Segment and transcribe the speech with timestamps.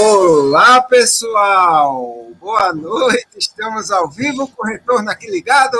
[0.00, 2.28] Olá, pessoal!
[2.40, 5.76] Boa noite, estamos ao vivo com o Retorno Aqui Ligado.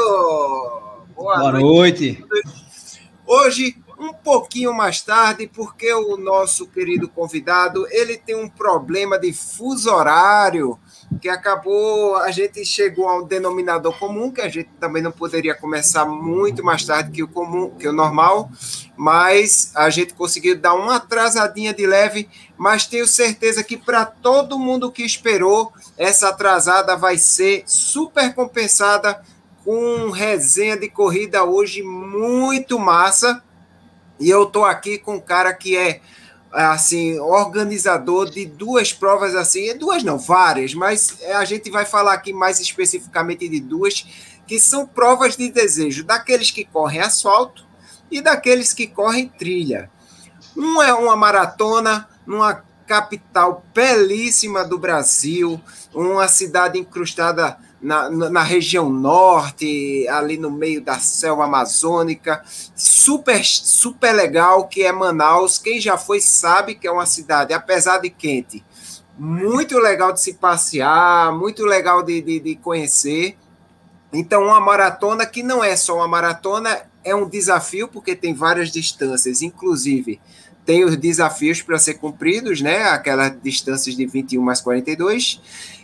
[1.14, 2.18] Boa, Boa noite.
[2.28, 3.10] noite.
[3.24, 9.32] Hoje, um pouquinho mais tarde, porque o nosso querido convidado, ele tem um problema de
[9.32, 10.78] fuso horário,
[11.20, 15.54] que acabou, a gente chegou a um denominador comum, que a gente também não poderia
[15.54, 18.50] começar muito mais tarde que o comum, que o normal,
[18.96, 24.58] mas a gente conseguiu dar uma atrasadinha de leve, mas tenho certeza que para todo
[24.58, 29.20] mundo que esperou, essa atrasada vai ser super compensada
[29.64, 33.42] com resenha de corrida hoje muito massa.
[34.20, 36.00] E eu tô aqui com um cara que é
[36.50, 42.32] assim, organizador de duas provas assim, duas não, várias, mas a gente vai falar aqui
[42.32, 44.06] mais especificamente de duas,
[44.46, 47.66] que são provas de desejo daqueles que correm asfalto
[48.10, 49.90] e daqueles que correm trilha.
[50.56, 55.60] Um é uma maratona numa capital belíssima do Brasil,
[55.94, 62.42] uma cidade incrustada na, na, região norte, ali no meio da selva amazônica,
[62.74, 65.58] super, super legal, que é Manaus.
[65.58, 68.64] Quem já foi sabe que é uma cidade, apesar de quente,
[69.16, 73.36] muito legal de se passear, muito legal de, de, de conhecer.
[74.12, 78.70] Então, uma maratona que não é só uma maratona, é um desafio, porque tem várias
[78.70, 80.20] distâncias, inclusive
[80.64, 82.82] tem os desafios para ser cumpridos, né?
[82.90, 85.40] Aquelas distâncias de 21 mais 42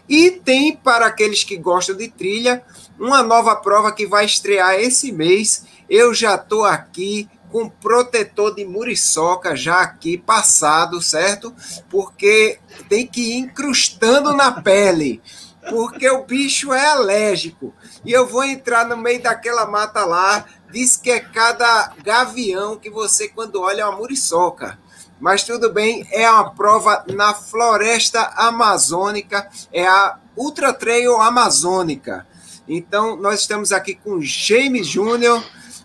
[0.08, 2.62] e tem para aqueles que gostam de trilha
[2.98, 5.64] uma nova prova que vai estrear esse mês.
[5.88, 11.54] Eu já estou aqui com protetor de muriçoca já aqui passado, certo?
[11.88, 15.22] Porque tem que ir incrustando na pele,
[15.70, 17.72] porque o bicho é alérgico.
[18.04, 22.90] E eu vou entrar no meio daquela mata lá, diz que é cada gavião que
[22.90, 24.78] você quando olha é uma muriçoca
[25.20, 32.26] mas tudo bem, é uma prova na floresta amazônica, é a Ultra Trail Amazônica.
[32.68, 35.42] Então, nós estamos aqui com James Júnior,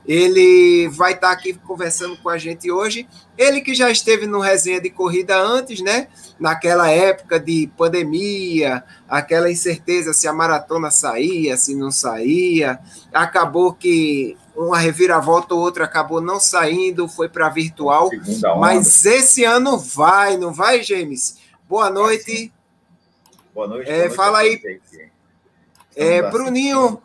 [0.10, 3.08] ele vai estar aqui conversando com a gente hoje.
[3.38, 6.08] Ele que já esteve no resenha de corrida antes, né?
[6.40, 12.80] Naquela época de pandemia, aquela incerteza se a maratona saía, se não saía.
[13.14, 18.10] Acabou que uma reviravolta ou outra acabou não saindo, foi para virtual.
[18.60, 21.38] Mas esse ano vai, não vai, James?
[21.68, 22.52] Boa noite.
[23.54, 23.90] Boa noite.
[23.90, 24.62] É, boa noite fala aí.
[25.96, 27.02] É, Bruninho,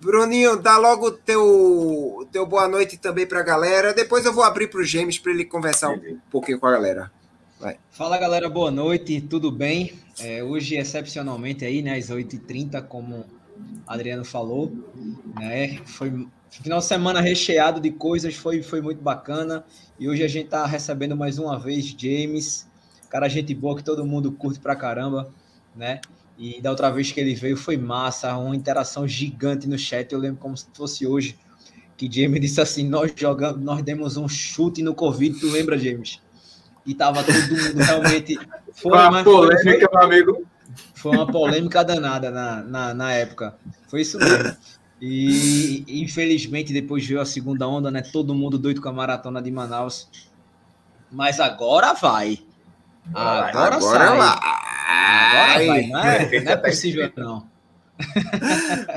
[0.00, 3.92] Bruninho, dá logo teu, teu boa noite também para a galera.
[3.92, 7.12] Depois eu vou abrir para o James para ele conversar um pouquinho com a galera.
[7.58, 7.76] Vai.
[7.90, 9.98] Fala galera, boa noite, tudo bem?
[10.18, 13.26] É, hoje, excepcionalmente, aí, né, às 8h30, como
[13.86, 14.72] Adriano falou,
[15.34, 15.78] né?
[15.84, 19.64] Foi Final de semana recheado de coisas, foi, foi muito bacana.
[19.98, 22.68] E hoje a gente tá recebendo mais uma vez James,
[23.08, 25.30] cara, gente boa que todo mundo curte pra caramba,
[25.76, 26.00] né?
[26.36, 30.12] E da outra vez que ele veio foi massa, uma interação gigante no chat.
[30.12, 31.38] Eu lembro como se fosse hoje,
[31.96, 36.20] que James disse assim: Nós jogamos, nós demos um chute no Covid, tu lembra, James?
[36.84, 38.36] E tava todo mundo realmente.
[38.74, 40.46] Foi uma polêmica, foi, meu amigo.
[40.94, 43.56] Foi uma polêmica danada na, na, na época.
[43.88, 44.56] Foi isso mesmo.
[45.00, 48.02] E infelizmente depois veio a segunda onda, né?
[48.02, 50.08] Todo mundo doido com a maratona de Manaus.
[51.10, 52.38] Mas agora vai.
[53.14, 54.16] Agora, agora sai.
[54.18, 54.38] Vai.
[54.90, 57.48] Agora vai, não é, não é possível não.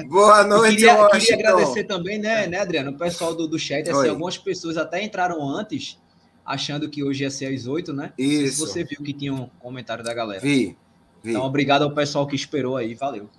[0.07, 2.91] Boa noite, queria, queria agradecer também, né, né, Adriano?
[2.91, 5.99] O pessoal do, do chat, assim, algumas pessoas até entraram antes,
[6.45, 8.13] achando que hoje ia ser às oito, né?
[8.17, 8.53] Isso.
[8.53, 10.41] Se você viu que tinha um comentário da galera.
[10.41, 10.77] Vi.
[11.23, 13.29] Então, obrigado ao pessoal que esperou aí, valeu.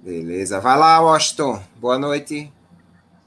[0.00, 0.58] Beleza.
[0.60, 1.62] Vai lá, Washington.
[1.76, 2.50] Boa noite.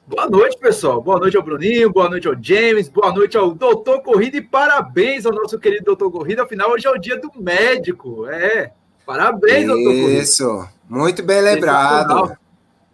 [0.05, 1.01] Boa noite, pessoal.
[1.01, 5.25] Boa noite ao Bruninho, boa noite ao James, boa noite ao Doutor Corrida e parabéns
[5.25, 6.43] ao nosso querido Doutor Corrida.
[6.43, 8.27] Afinal, hoje é o dia do médico.
[8.27, 8.73] É.
[9.05, 10.21] Parabéns, Doutor Corrida.
[10.21, 10.67] Isso.
[10.89, 12.35] Muito bem lembrado.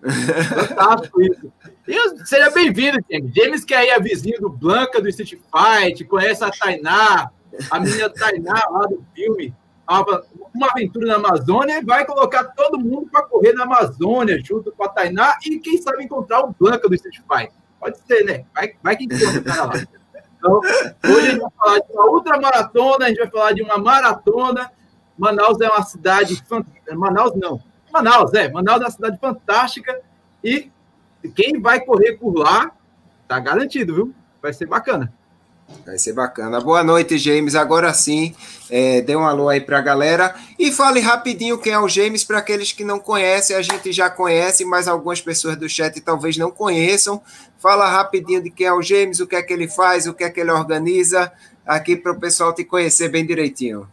[0.01, 1.51] Fantástico isso.
[1.87, 3.33] E seja bem-vindo, James.
[3.33, 7.31] James, que aí é vizinho do Blanca do Street Fight, conhece a Tainá,
[7.71, 9.51] a menina Tainá lá do filme
[9.89, 14.83] uma aventura na Amazônia e vai colocar todo mundo para correr na Amazônia, junto com
[14.83, 17.57] a Tainá e quem sabe encontrar o Blanca do Street Fighter.
[17.79, 18.45] Pode ser, né?
[18.53, 19.73] Vai, vai que encontra o cara lá.
[20.37, 23.77] Então, hoje a gente vai falar de uma ultramaratona, a gente vai falar de uma
[23.77, 24.71] maratona.
[25.17, 26.95] Manaus é uma cidade fantástica.
[26.95, 27.61] Manaus não.
[27.91, 28.49] Manaus, é.
[28.49, 29.99] Manaus é uma cidade fantástica
[30.43, 30.71] e
[31.35, 32.71] quem vai correr por lá
[33.27, 34.15] tá garantido, viu?
[34.41, 35.11] Vai ser bacana.
[35.85, 36.59] Vai ser bacana.
[36.61, 37.55] Boa noite, James.
[37.55, 38.33] Agora sim,
[38.69, 42.23] é, dê um alô aí para a galera e fale rapidinho quem é o James
[42.23, 43.55] para aqueles que não conhecem.
[43.55, 47.21] A gente já conhece, mas algumas pessoas do chat talvez não conheçam.
[47.57, 50.23] Fala rapidinho de quem é o James, o que é que ele faz, o que
[50.23, 51.31] é que ele organiza,
[51.65, 53.89] aqui para o pessoal te conhecer bem direitinho.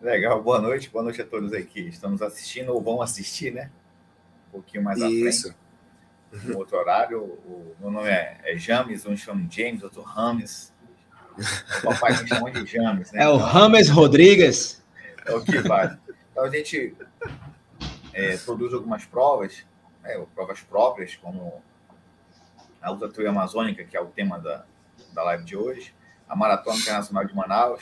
[0.00, 3.70] Legal, boa noite, boa noite a todos aí que estamos assistindo ou vão assistir, né?
[4.48, 5.48] Um pouquinho mais Isso.
[5.48, 5.64] à frente.
[6.52, 7.22] No outro horário.
[7.22, 10.73] O, meu nome é, é James, um chama James, outro Rames.
[11.36, 13.22] O papai me chama de James, né?
[13.22, 14.82] É o então, Rames Rodrigues.
[15.26, 15.98] É o que vale.
[16.30, 16.94] Então a gente
[18.12, 19.64] é, produz algumas provas,
[20.02, 21.62] né, provas próprias, como
[22.80, 24.64] a Luta Trilha Amazônica, que é o tema da,
[25.12, 25.94] da live de hoje,
[26.28, 27.80] a Maratona Internacional de Manaus,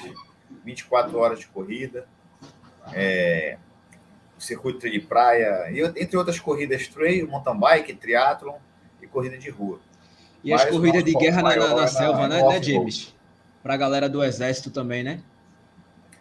[0.64, 2.06] 24 horas de corrida,
[2.93, 3.58] é,
[4.37, 8.56] o circuito de praia, e, entre outras corridas trail, mountain bike, triatlon
[9.00, 9.81] e corrida de rua.
[10.43, 13.12] E Mas as corridas de guerra na, na, na, selva, né, né James?
[13.62, 15.23] Para a galera do exército também, né?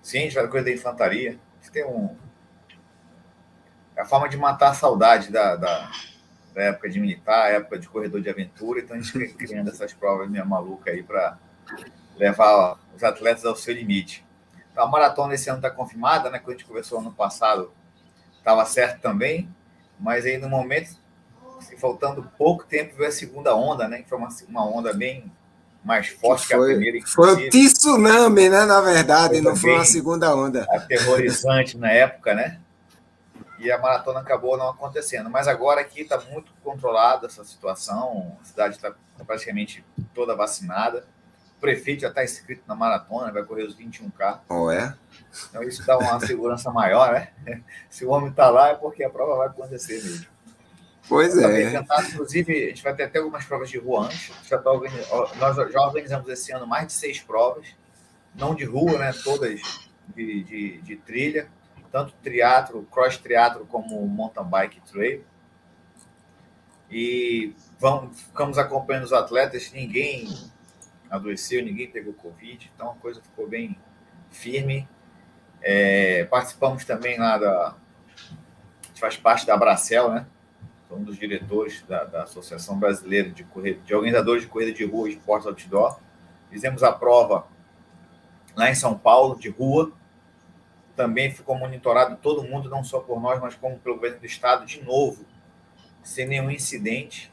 [0.01, 1.39] Sim, a gente vai corrida da infantaria.
[1.71, 2.15] Tem um,
[3.95, 5.91] é a forma de matar a saudade da, da,
[6.53, 8.79] da época de militar, época de corredor de aventura.
[8.79, 11.37] Então a gente criando essas provas minha maluca aí para
[12.17, 14.25] levar os atletas ao seu limite.
[14.71, 16.39] Então, a maratona esse ano está confirmada, né?
[16.39, 17.71] Quando a gente conversou ano passado,
[18.37, 19.53] estava certo também,
[19.99, 20.95] mas aí no momento,
[21.59, 24.01] assim, faltando pouco tempo, veio a segunda onda, né?
[24.01, 25.31] Que foi uma, uma onda bem
[25.83, 27.07] mais forte que, foi, que a primeira.
[27.07, 28.65] Foi o tsunami, né?
[28.65, 30.67] Na verdade, foi não foi uma segunda onda.
[30.69, 32.59] Aterrorizante na época, né?
[33.61, 35.29] e a maratona acabou não acontecendo.
[35.29, 38.93] Mas agora aqui está muito controlada essa situação, a cidade está
[39.25, 41.05] praticamente toda vacinada.
[41.57, 44.39] O prefeito já está inscrito na maratona, vai correr os 21K.
[44.49, 44.95] Oh, é?
[45.47, 47.31] Então isso dá uma segurança maior, né?
[47.87, 50.25] Se o homem está lá é porque a prova vai acontecer mesmo.
[51.11, 51.71] Pois é.
[51.71, 54.31] Tentar, inclusive, a gente vai ter até algumas provas de rua antes.
[54.47, 55.05] Já tá organiz...
[55.37, 57.67] Nós já organizamos esse ano mais de seis provas,
[58.33, 59.11] não de rua, né?
[59.21, 59.59] Todas
[60.15, 61.49] de, de, de trilha
[61.91, 65.23] tanto triatlo, cross triatlo como mountain bike trail.
[66.89, 70.27] E vamos, ficamos acompanhando os atletas, ninguém
[71.09, 73.77] adoeceu, ninguém pegou Covid, então a coisa ficou bem
[74.29, 74.87] firme.
[75.61, 77.67] É, participamos também lá da.
[77.67, 80.25] A gente faz parte da Bracel, né?
[80.91, 85.13] Um dos diretores da, da Associação Brasileira de, de Organizadores de Corrida de Rua e
[85.13, 85.99] Esportes Outdoor.
[86.49, 87.47] Fizemos a prova
[88.55, 89.93] lá em São Paulo, de rua,
[90.95, 94.65] também ficou monitorado todo mundo, não só por nós, mas como pelo governo do estado,
[94.65, 95.25] de novo,
[96.03, 97.31] sem nenhum incidente.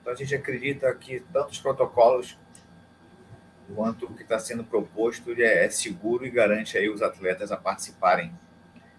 [0.00, 2.38] Então a gente acredita que tanto os protocolos
[3.74, 7.56] quanto o que está sendo proposto é, é seguro e garante aí os atletas a
[7.56, 8.32] participarem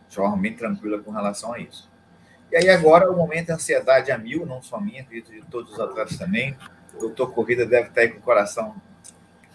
[0.08, 1.92] de forma bem tranquila com relação a isso.
[2.54, 5.74] E aí agora o momento é ansiedade a mil, não só minha, acredito de todos
[5.74, 6.56] os atletas também.
[6.94, 8.76] O doutor Corrida deve estar aí com o coração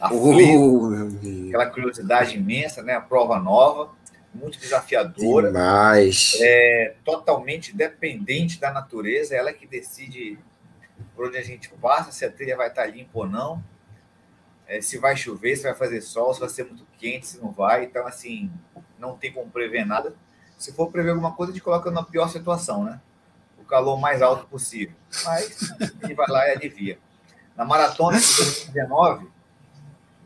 [0.00, 2.94] aflito, oh, aquela curiosidade imensa, né?
[2.94, 3.96] A prova nova
[4.34, 5.46] muito desafiadora.
[5.46, 6.36] Demais.
[6.40, 10.36] É totalmente dependente da natureza, ela que decide
[11.14, 13.62] por onde a gente passa, se a trilha vai estar limpa ou não,
[14.66, 17.52] é, se vai chover, se vai fazer sol, se vai ser muito quente, se não
[17.52, 17.84] vai.
[17.84, 18.50] Então, assim,
[18.98, 20.12] não tem como prever nada.
[20.58, 23.00] Se for prever alguma coisa, a gente coloca na pior situação, né?
[23.58, 24.94] O calor mais alto possível.
[25.24, 25.72] Mas
[26.02, 26.98] gente vai lá e alivia.
[27.56, 29.28] Na maratona de 2019,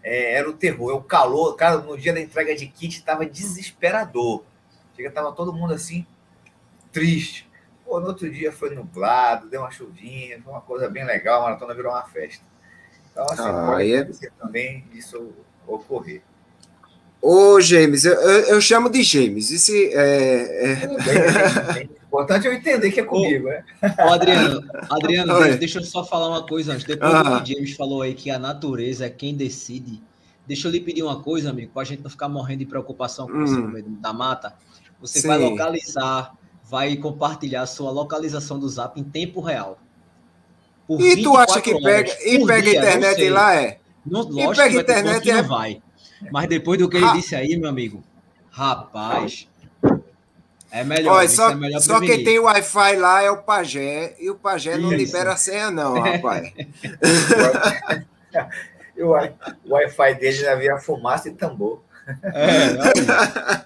[0.02, 1.54] é, era o terror, é o calor.
[1.54, 4.42] Cara, no dia da entrega de kit estava desesperador.
[4.96, 6.06] Chega, tava todo mundo assim,
[6.90, 7.48] triste.
[7.84, 11.44] Pô, no outro dia foi nublado, deu uma chuvinha, foi uma coisa bem legal, a
[11.44, 12.44] maratona virou uma festa.
[13.10, 14.30] Então, assim, ah, pode é...
[14.38, 15.32] também isso
[15.66, 16.22] ocorrer.
[17.22, 19.52] Ô, James, eu, eu, eu, chamo de James.
[19.52, 21.88] Esse, é, é...
[22.04, 23.64] importante eu entender que é comigo, né?
[23.80, 26.84] Ô, Adriano, Adriano deixa, deixa, eu só falar uma coisa antes.
[26.84, 27.40] Depois ah.
[27.40, 30.02] que o James falou aí que a natureza é quem decide,
[30.48, 33.28] deixa eu lhe pedir uma coisa, amigo, para a gente não ficar morrendo de preocupação
[33.28, 33.68] com hum.
[33.68, 34.54] medo da mata.
[35.00, 35.28] Você Sim.
[35.28, 36.34] vai localizar,
[36.68, 39.78] vai compartilhar a sua localização do Zap em tempo real.
[40.88, 43.78] e tu acha que pega, e pega a internet lá, é?
[44.04, 45.34] Não, lógico e pega a internet é...
[45.34, 45.82] não vai.
[46.30, 48.02] Mas depois do que ele disse aí, meu amigo,
[48.50, 49.48] rapaz,
[50.70, 51.16] é melhor.
[51.16, 54.78] Olha, só, é melhor só quem tem Wi-Fi lá é o Pajé, e o Pajé
[54.78, 56.52] não libera a senha, não, rapaz.
[58.96, 61.82] o Wi-Fi dele já via fumaça e tambor.
[62.24, 63.62] É,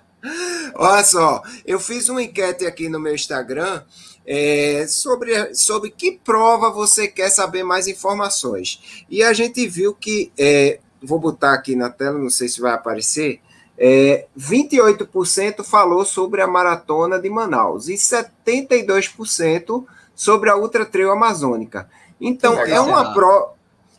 [0.74, 3.82] Olha só, eu fiz uma enquete aqui no meu Instagram
[4.26, 9.04] é, sobre, sobre que prova você quer saber mais informações.
[9.08, 12.72] E a gente viu que é, vou botar aqui na tela, não sei se vai
[12.72, 13.40] aparecer,
[13.78, 19.84] é, 28% falou sobre a maratona de Manaus e 72%
[20.14, 21.88] sobre a Ultra Trail Amazônica.
[22.18, 23.50] Então, é uma, pro,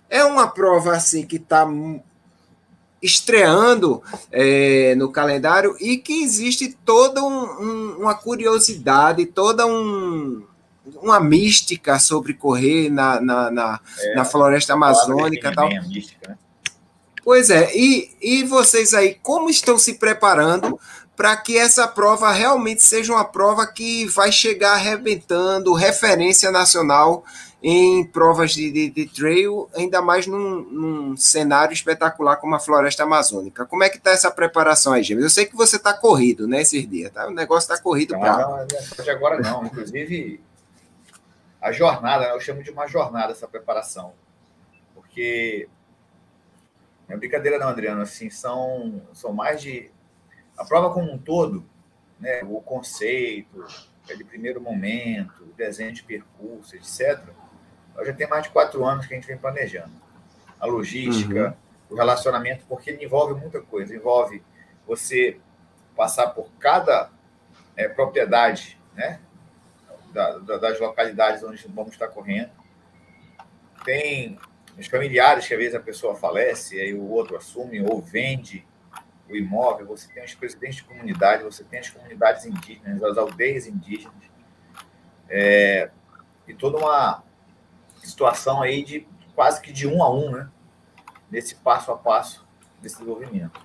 [0.09, 1.67] é uma prova assim que está
[3.01, 10.43] estreando é, no calendário e que existe toda um, um, uma curiosidade, toda um,
[11.03, 15.53] uma mística sobre correr na, na, na, é, na floresta amazônica.
[15.53, 15.69] Tal.
[15.69, 16.37] Mística, né?
[17.27, 20.79] Pois é, e, e vocês aí, como estão se preparando
[21.13, 27.25] para que essa prova realmente seja uma prova que vai chegar arrebentando, referência nacional
[27.61, 33.03] em provas de, de, de trail, ainda mais num, num, cenário espetacular como a floresta
[33.03, 33.65] amazônica.
[33.65, 35.25] Como é que está essa preparação aí, Gêmeos?
[35.25, 37.27] Eu sei que você está corrido, né, esses dias, tá?
[37.27, 38.37] O negócio está corrido para.
[38.37, 39.65] Não, não é de agora não.
[39.65, 40.39] Inclusive,
[41.61, 42.31] a jornada, né?
[42.31, 44.13] eu chamo de uma jornada essa preparação.
[44.95, 45.67] Porque
[47.07, 49.91] não é brincadeira não, Adriano, assim, são, são mais de
[50.57, 51.63] a prova como um todo,
[52.19, 53.63] né, o conceito,
[54.09, 57.21] é de primeiro momento, o desenho de percurso, etc.,
[58.05, 59.91] já tem mais de quatro anos que a gente vem planejando.
[60.59, 61.57] A logística,
[61.89, 61.95] uhum.
[61.95, 63.95] o relacionamento, porque ele envolve muita coisa.
[63.95, 64.43] Envolve
[64.85, 65.39] você
[65.95, 67.09] passar por cada
[67.75, 69.19] é, propriedade né,
[70.13, 72.51] da, da, das localidades onde vamos estar correndo.
[73.83, 74.37] Tem
[74.77, 78.65] os familiares que às vezes a pessoa falece, aí o outro assume ou vende
[79.29, 83.67] o imóvel, você tem os presidentes de comunidade, você tem as comunidades indígenas, as aldeias
[83.67, 84.13] indígenas,
[85.29, 85.89] é,
[86.47, 87.23] e toda uma
[88.01, 90.49] situação aí de quase que de um a um, né?
[91.29, 92.47] Nesse passo a passo
[92.81, 93.59] desse desenvolvimento.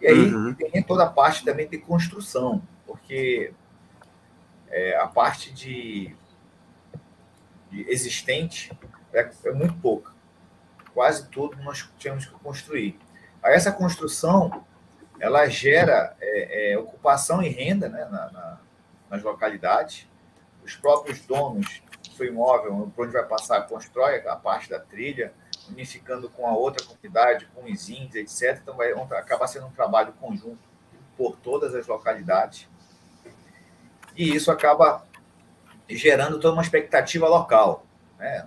[0.00, 0.54] E aí uhum.
[0.54, 3.52] tem toda a parte também de construção, porque
[4.68, 6.14] é, a parte de,
[7.70, 8.70] de existente
[9.12, 10.12] é, é, muito pouca.
[10.94, 12.98] Quase tudo nós temos que construir.
[13.42, 14.64] Essa construção
[15.20, 18.60] ela gera é, é, ocupação e renda né, na, na,
[19.10, 20.08] nas localidades.
[20.64, 21.82] Os próprios donos
[22.16, 25.32] do imóvel, por onde vai passar, constrói a parte da trilha,
[25.68, 28.60] unificando com a outra comunidade, com os índios, etc.
[28.62, 30.58] Então, vai acabar sendo um trabalho conjunto
[31.16, 32.68] por todas as localidades.
[34.16, 35.06] E isso acaba
[35.88, 37.84] gerando toda uma expectativa local.
[38.18, 38.46] Né?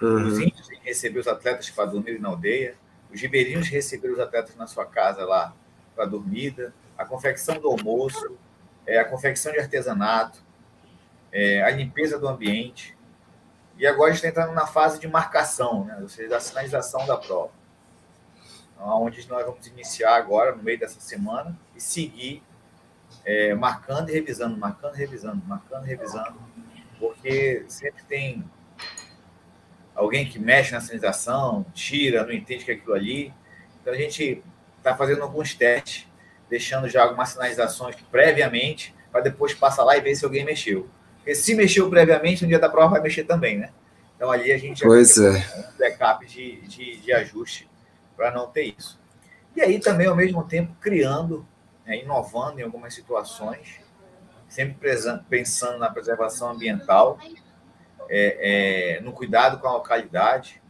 [0.00, 0.26] Uhum.
[0.26, 2.76] Os índios receber os atletas para dormir na aldeia,
[3.12, 5.54] os ribeirinhos receber os atletas na sua casa lá
[5.94, 8.36] para dormida, a confecção do almoço,
[8.86, 10.42] é, a confecção de artesanato,
[11.32, 12.96] é, a limpeza do ambiente.
[13.76, 15.98] E agora a gente está entrando na fase de marcação, né?
[16.00, 17.52] ou seja, da sinalização da prova.
[18.74, 22.42] Então, onde nós vamos iniciar agora, no meio dessa semana, e seguir
[23.24, 26.38] é, marcando e revisando, marcando e revisando, marcando e revisando,
[26.98, 28.44] porque sempre tem
[29.98, 33.34] alguém que mexe na sinalização, tira, não entende que é aquilo ali.
[33.80, 34.42] Então a gente
[34.78, 36.06] está fazendo alguns testes,
[36.48, 40.88] deixando já algumas sinalizações previamente, para depois passar lá e ver se alguém mexeu.
[41.16, 43.70] Porque se mexeu previamente, no dia da prova vai mexer também, né?
[44.14, 45.30] Então ali a gente pois é.
[45.30, 47.68] um backup de, de, de ajuste
[48.16, 49.00] para não ter isso.
[49.56, 51.46] E aí também, ao mesmo tempo, criando,
[51.84, 53.80] né, inovando em algumas situações,
[54.48, 54.76] sempre
[55.28, 57.18] pensando na preservação ambiental,
[58.08, 60.60] é, é, no cuidado com a localidade,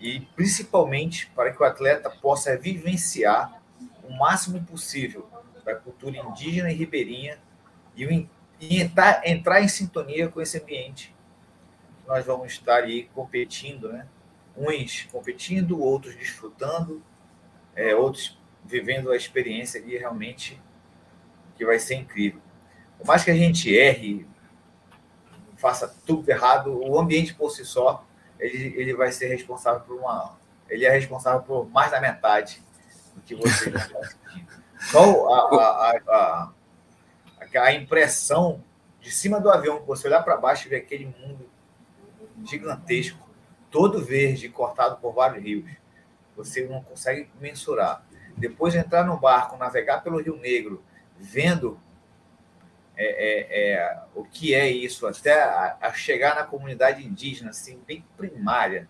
[0.00, 3.60] e principalmente para que o atleta possa vivenciar
[4.04, 5.28] o máximo possível
[5.64, 7.38] da cultura indígena e ribeirinha
[7.96, 8.26] e,
[8.60, 11.14] e entrar, entrar em sintonia com esse ambiente.
[12.06, 14.06] Nós vamos estar aí competindo, né?
[14.56, 17.02] uns competindo, outros desfrutando,
[17.76, 20.60] é, outros vivendo a experiência ali realmente
[21.56, 22.40] que vai ser incrível.
[22.96, 24.26] Por mais que a gente erre,
[25.58, 28.04] faça tudo errado, o ambiente por si só
[28.38, 30.38] ele, ele vai ser responsável por uma.
[30.68, 32.62] Ele é responsável por mais da metade
[33.14, 34.00] do que você está.
[34.80, 36.52] Só a, a, a,
[37.40, 38.62] a, a impressão
[39.00, 41.48] de cima do avião, você olhar para baixo e ver aquele mundo
[42.44, 43.18] gigantesco,
[43.70, 45.68] todo verde, cortado por vários rios,
[46.36, 48.04] você não consegue mensurar.
[48.36, 50.82] Depois de entrar no barco, navegar pelo Rio Negro,
[51.18, 51.80] vendo
[53.00, 57.80] é, é, é, o que é isso, até a, a, chegar na comunidade indígena, assim,
[57.86, 58.88] bem primária,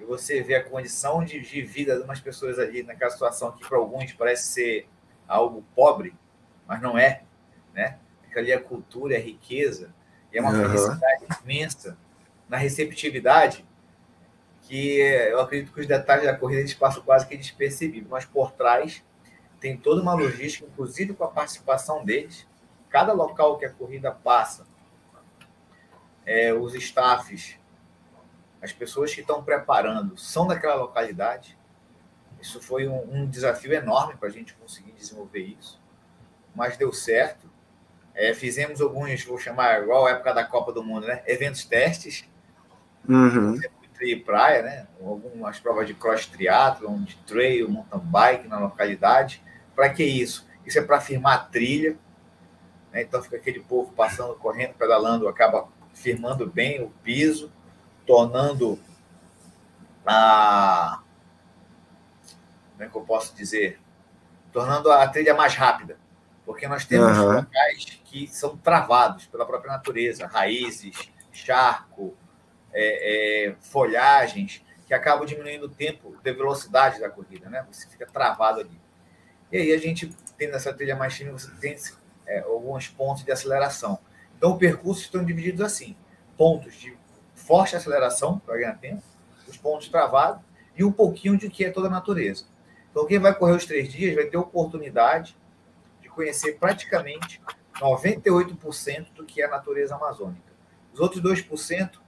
[0.00, 3.66] e você vê a condição de, de vida de umas pessoas ali naquela situação que
[3.66, 4.88] para alguns parece ser
[5.28, 6.12] algo pobre,
[6.66, 7.22] mas não é,
[7.72, 7.98] né?
[8.22, 9.94] Porque ali é cultura, é riqueza,
[10.32, 10.66] e é uma uhum.
[10.66, 11.96] felicidade imensa
[12.48, 13.64] na receptividade
[14.62, 18.50] que eu acredito que os detalhes da corrida eles passam quase que despercebidos, mas por
[18.50, 19.04] trás
[19.60, 22.46] tem toda uma logística, inclusive com a participação deles,
[22.92, 24.66] cada local que a corrida passa,
[26.26, 27.58] é, os staffs,
[28.60, 31.58] as pessoas que estão preparando são daquela localidade.
[32.40, 35.80] Isso foi um, um desafio enorme para a gente conseguir desenvolver isso,
[36.54, 37.50] mas deu certo.
[38.14, 41.22] É, fizemos alguns, vou chamar igual a época da Copa do Mundo, né?
[41.26, 42.28] Eventos testes.
[43.08, 43.58] Uhum.
[44.00, 44.88] E praia, né?
[45.00, 49.42] Algumas provas de cross triathlon, de trail, mountain bike na localidade.
[49.74, 50.46] Para que isso?
[50.66, 51.96] Isso é para firmar a trilha,
[52.92, 53.02] né?
[53.02, 57.50] Então fica aquele povo passando, correndo, pedalando, acaba firmando bem o piso,
[58.06, 58.78] tornando
[60.06, 61.02] a.
[62.72, 63.80] Como é que eu posso dizer?
[64.52, 65.96] Tornando a trilha mais rápida.
[66.44, 67.36] Porque nós temos uhum.
[67.36, 72.14] locais que são travados pela própria natureza, raízes, charco,
[72.72, 77.64] é, é, folhagens, que acabam diminuindo o tempo de velocidade da corrida, né?
[77.70, 78.80] Você fica travado ali.
[79.52, 81.76] E aí a gente tem nessa trilha mais fina, você tem
[82.26, 83.98] é, alguns pontos de aceleração.
[84.36, 85.96] Então, o percurso estão divididos assim:
[86.36, 86.96] pontos de
[87.34, 89.02] forte aceleração para ganhar tempo,
[89.48, 90.42] os pontos travados
[90.76, 92.44] e um pouquinho de que é toda a natureza.
[92.90, 95.36] Então, quem vai correr os três dias vai ter oportunidade
[96.00, 97.40] de conhecer praticamente
[97.76, 100.52] 98% do que é a natureza amazônica.
[100.92, 101.98] Os outros 2%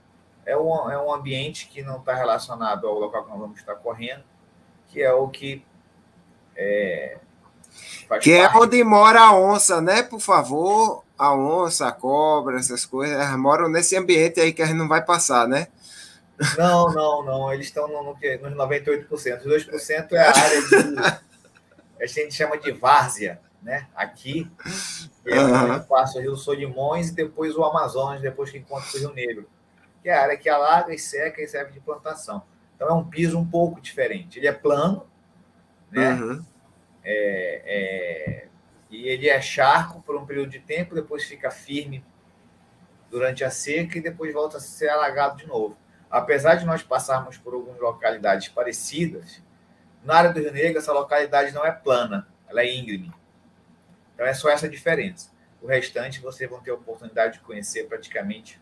[0.45, 3.75] é um, é um ambiente que não está relacionado ao local que nós vamos estar
[3.75, 4.23] correndo,
[4.87, 5.65] que é o que.
[6.55, 7.17] É,
[8.21, 8.57] que é parte.
[8.57, 10.03] é onde mora a onça, né?
[10.03, 14.65] Por favor, a onça, a cobra, essas coisas, elas moram nesse ambiente aí que a
[14.65, 15.67] gente não vai passar, né?
[16.57, 17.53] Não, não, não.
[17.53, 19.09] Eles estão no, no, nos 98%.
[19.11, 22.03] Os 2% é a área de.
[22.03, 23.87] a gente chama de várzea, né?
[23.95, 24.51] Aqui,
[25.25, 25.79] é uhum.
[25.83, 29.49] passa o Rio Solimões e depois o Amazonas, depois que encontra o Rio Negro,
[30.03, 32.43] que é a área que alaga e seca e serve de plantação.
[32.75, 34.37] Então é um piso um pouco diferente.
[34.37, 35.05] Ele é plano,
[35.89, 36.13] né?
[36.13, 36.45] Uhum.
[37.05, 38.47] É, é,
[38.89, 42.03] e ele é charco por um período de tempo, depois fica firme
[43.09, 45.77] durante a seca e depois volta a ser alagado de novo
[46.15, 49.43] apesar de nós passarmos por algumas localidades parecidas,
[50.01, 53.11] na área do Rio Negro, essa localidade não é plana, ela é íngreme.
[54.13, 55.29] Então é só essa diferença.
[55.61, 58.61] O restante vocês vão ter a oportunidade de conhecer praticamente.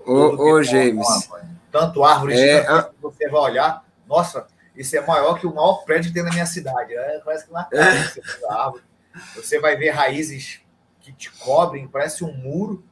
[0.00, 1.06] Ô, ô James.
[1.70, 2.90] Tanto árvores é, a...
[2.98, 4.46] você vai olhar, nossa,
[4.76, 6.94] isso é maior que o maior prédio que tem na minha cidade.
[6.94, 8.52] É, parece que uma é.
[8.52, 8.82] árvore.
[9.34, 10.60] Você vai ver raízes
[11.00, 12.84] que te cobrem, parece um muro.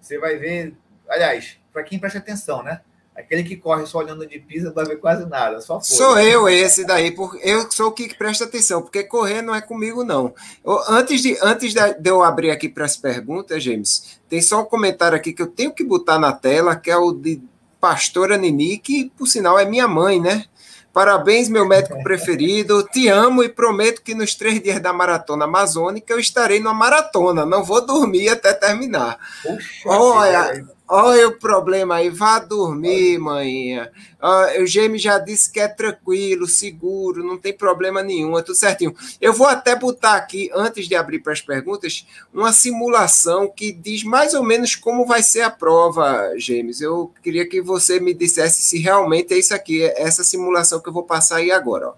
[0.00, 0.76] Você vai ver,
[1.08, 2.80] aliás, para quem presta atenção, né?
[3.16, 6.48] Aquele que corre só olhando de pisa não vai ver quase nada, só Sou eu
[6.48, 10.34] esse daí, porque eu sou o que presta atenção, porque correr não é comigo, não.
[10.64, 14.64] Eu, antes de, antes de eu abrir aqui para as perguntas, James, tem só um
[14.64, 17.40] comentário aqui que eu tenho que botar na tela, que é o de
[17.80, 20.46] Pastora Nini, que, por sinal, é minha mãe, né?
[20.94, 22.84] Parabéns, meu médico preferido.
[22.84, 27.44] Te amo e prometo que nos três dias da maratona amazônica eu estarei numa maratona.
[27.44, 29.18] Não vou dormir até terminar.
[29.42, 33.90] Puxa, Olha, Olha o problema aí, vá dormir, manhinha.
[34.22, 38.54] Uh, o Gêmeo já disse que é tranquilo, seguro, não tem problema nenhum, é tudo
[38.54, 38.94] certinho.
[39.18, 44.04] Eu vou até botar aqui, antes de abrir para as perguntas, uma simulação que diz
[44.04, 46.82] mais ou menos como vai ser a prova, Gêmeos.
[46.82, 50.88] Eu queria que você me dissesse se realmente é isso aqui, é essa simulação que
[50.90, 51.88] eu vou passar aí agora.
[51.88, 51.94] Ó.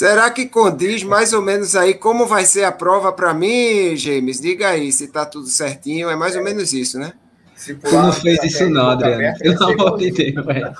[0.00, 4.40] Será que condiz mais ou menos aí como vai ser a prova para mim, James?
[4.40, 6.08] Diga aí se está tudo certinho.
[6.08, 7.12] É mais ou menos isso, né?
[7.54, 9.36] Se tu não fez isso não, Adriano.
[9.38, 10.74] Pelo amor de Deus, velho.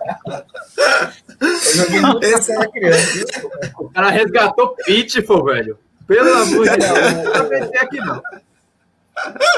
[2.23, 3.47] Esse era criança.
[3.79, 5.79] O cara resgatou Pitfall, velho.
[6.07, 7.13] Pelo amor de Deus.
[7.37, 8.23] Não vai aqui, não.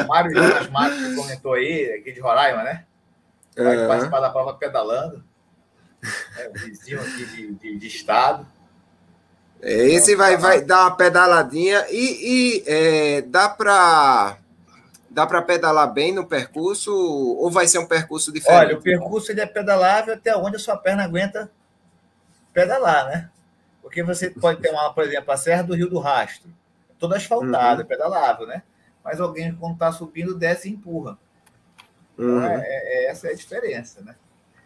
[0.08, 2.84] Mário Jonas Marques comentou aí, aqui de Roraima, né?
[3.56, 3.86] Vai uhum.
[3.86, 5.22] participar da prova pedalando.
[6.36, 8.44] É, o vizinho aqui de, de, de estado.
[9.62, 14.36] Esse vai, vai dar uma pedaladinha e, e é, dá para
[15.08, 18.58] dá para pedalar bem no percurso ou vai ser um percurso diferente?
[18.58, 21.50] Olha, o percurso ele é pedalável até onde a sua perna aguenta
[22.52, 23.30] pedalar, né?
[23.80, 26.50] Porque você pode ter uma, por exemplo, a Serra do Rio do Rastro,
[26.98, 27.88] toda asfaltada, uhum.
[27.88, 28.62] pedalável, né?
[29.04, 31.18] Mas alguém quando está subindo desce e empurra.
[32.14, 32.44] Então, uhum.
[32.44, 34.16] é, é, essa é a diferença, né?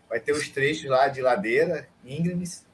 [0.09, 2.66] Vai ter os trechos lá de ladeira, íngremes,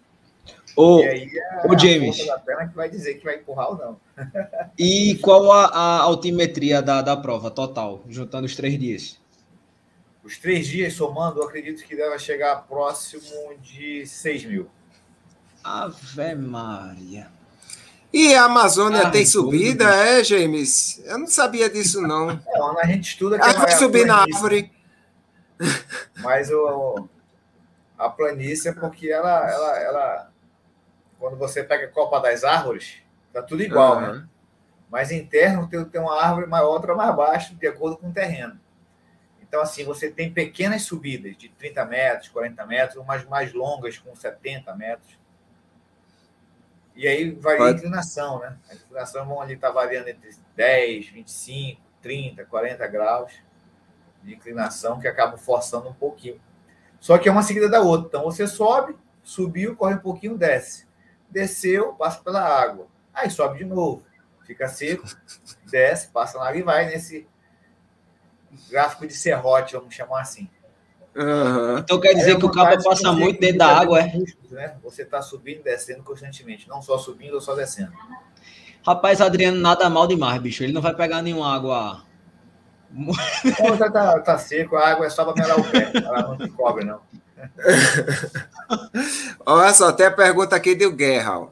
[0.74, 1.28] Ô, é
[1.66, 2.16] ô James.
[2.16, 4.00] que vai dizer que vai empurrar ou não.
[4.78, 9.20] e qual a, a, altimetria da, da prova total, juntando os três dias?
[10.24, 14.70] Os três dias somando, eu acredito que deve chegar próximo de 6 mil.
[15.62, 17.28] Ave Maria.
[18.12, 21.02] E a Amazônia ah, tem subida, é, James?
[21.07, 22.31] Eu não sabia disso, não.
[22.31, 22.40] É,
[22.83, 24.70] a gente estuda que ah, vai subir na árvore.
[26.18, 27.09] Mas o,
[27.98, 30.32] a planície é porque ela, ela, ela
[31.22, 32.96] quando você pega a copa das árvores,
[33.32, 34.00] tá tudo igual, uhum.
[34.00, 34.28] né?
[34.90, 38.58] Mas interno tem, tem uma árvore maior, outra mais baixa, de acordo com o terreno.
[39.40, 44.16] Então, assim, você tem pequenas subidas de 30 metros, 40 metros, umas mais longas com
[44.16, 45.16] 70 metros.
[46.96, 48.58] E aí varia a inclinação, né?
[48.68, 53.32] A inclinação vão ali estar tá variando entre 10, 25, 30, 40 graus
[54.24, 56.40] de inclinação que acabam forçando um pouquinho.
[56.98, 58.08] Só que é uma seguida da outra.
[58.08, 60.90] Então você sobe, subiu, corre um pouquinho, desce.
[61.33, 62.87] Desceu, passa pela água.
[63.12, 64.03] Aí sobe de novo.
[64.47, 65.05] Fica seco,
[65.71, 67.27] desce, passa na água e vai nesse
[68.71, 70.49] gráfico de serrote, vamos chamar assim.
[71.14, 71.79] Uhum.
[71.79, 74.12] Então quer dizer é que o cabo passa muito dentro da água, é?
[74.51, 74.77] Né?
[74.83, 77.92] Você está subindo e descendo constantemente, não só subindo ou só descendo.
[78.85, 80.64] Rapaz, Adriano nada mal demais, bicho.
[80.64, 82.03] Ele não vai pegar nenhuma água.
[83.79, 85.92] Tá, tá, tá, seco, a água é só para melar o pé.
[85.95, 87.01] Ela não te cobre, não.
[89.44, 91.48] Olha só, tem a pergunta aqui do Guerra.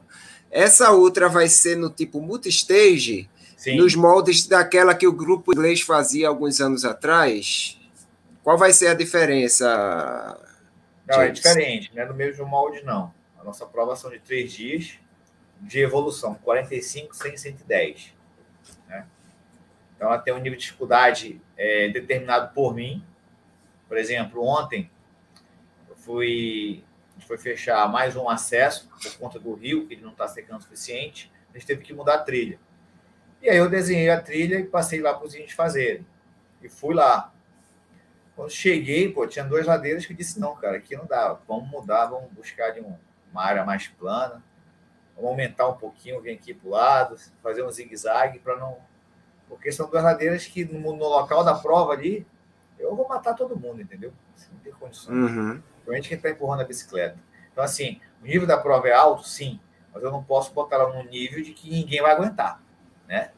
[0.49, 3.77] Essa outra vai ser no tipo multistage, Sim.
[3.77, 7.79] nos moldes daquela que o grupo inglês fazia alguns anos atrás?
[8.43, 10.37] Qual vai ser a diferença?
[11.07, 13.13] Não, é diferente, não é no mesmo molde, não.
[13.39, 14.99] A nossa prova são de três dias
[15.61, 18.13] de evolução, 45, 100, 110.
[18.87, 19.05] Né?
[19.95, 23.03] Então, ela tem um nível de dificuldade é, determinado por mim.
[23.87, 24.89] Por exemplo, ontem
[25.87, 26.83] eu fui,
[27.31, 30.63] foi fechar mais um acesso por conta do rio, que ele não está secando o
[30.63, 31.31] suficiente.
[31.49, 32.59] A gente teve que mudar a trilha.
[33.41, 36.05] E aí eu desenhei a trilha e passei lá para os gente fazerem.
[36.61, 37.31] E fui lá.
[38.35, 41.39] Quando cheguei, pô, tinha duas ladeiras que disse, não, cara, aqui não dá.
[41.47, 42.97] Vamos mudar, vamos buscar de um,
[43.31, 44.43] uma área mais plana.
[45.15, 48.77] Vamos aumentar um pouquinho, vir aqui para o lado, fazer um zigue-zague para não.
[49.47, 52.27] Porque são duas ladeiras que no, no, local da prova ali,
[52.77, 54.11] eu vou matar todo mundo, entendeu?
[54.51, 55.15] Não tem condições.
[55.15, 55.61] Uhum.
[55.83, 57.17] Principalmente quem está empurrando a bicicleta.
[57.51, 59.59] Então, assim, o nível da prova é alto, sim,
[59.93, 62.61] mas eu não posso botar ela num nível de que ninguém vai aguentar,
[63.07, 63.31] né?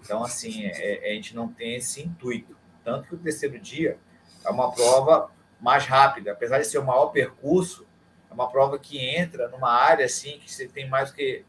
[0.00, 2.56] Então, assim, é, é, a gente não tem esse intuito.
[2.84, 3.98] Tanto que o terceiro dia
[4.44, 5.30] é uma prova
[5.60, 7.86] mais rápida, apesar de ser o maior percurso,
[8.30, 11.44] uma prova que entra numa área assim que você tem mais que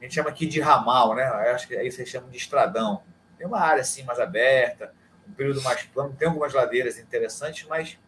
[0.00, 1.28] a gente chama aqui de ramal, né?
[1.28, 3.02] Eu acho que aí você chama de estradão.
[3.38, 4.92] Tem uma área assim mais aberta,
[5.28, 7.98] um período mais plano, tem algumas ladeiras interessantes, mas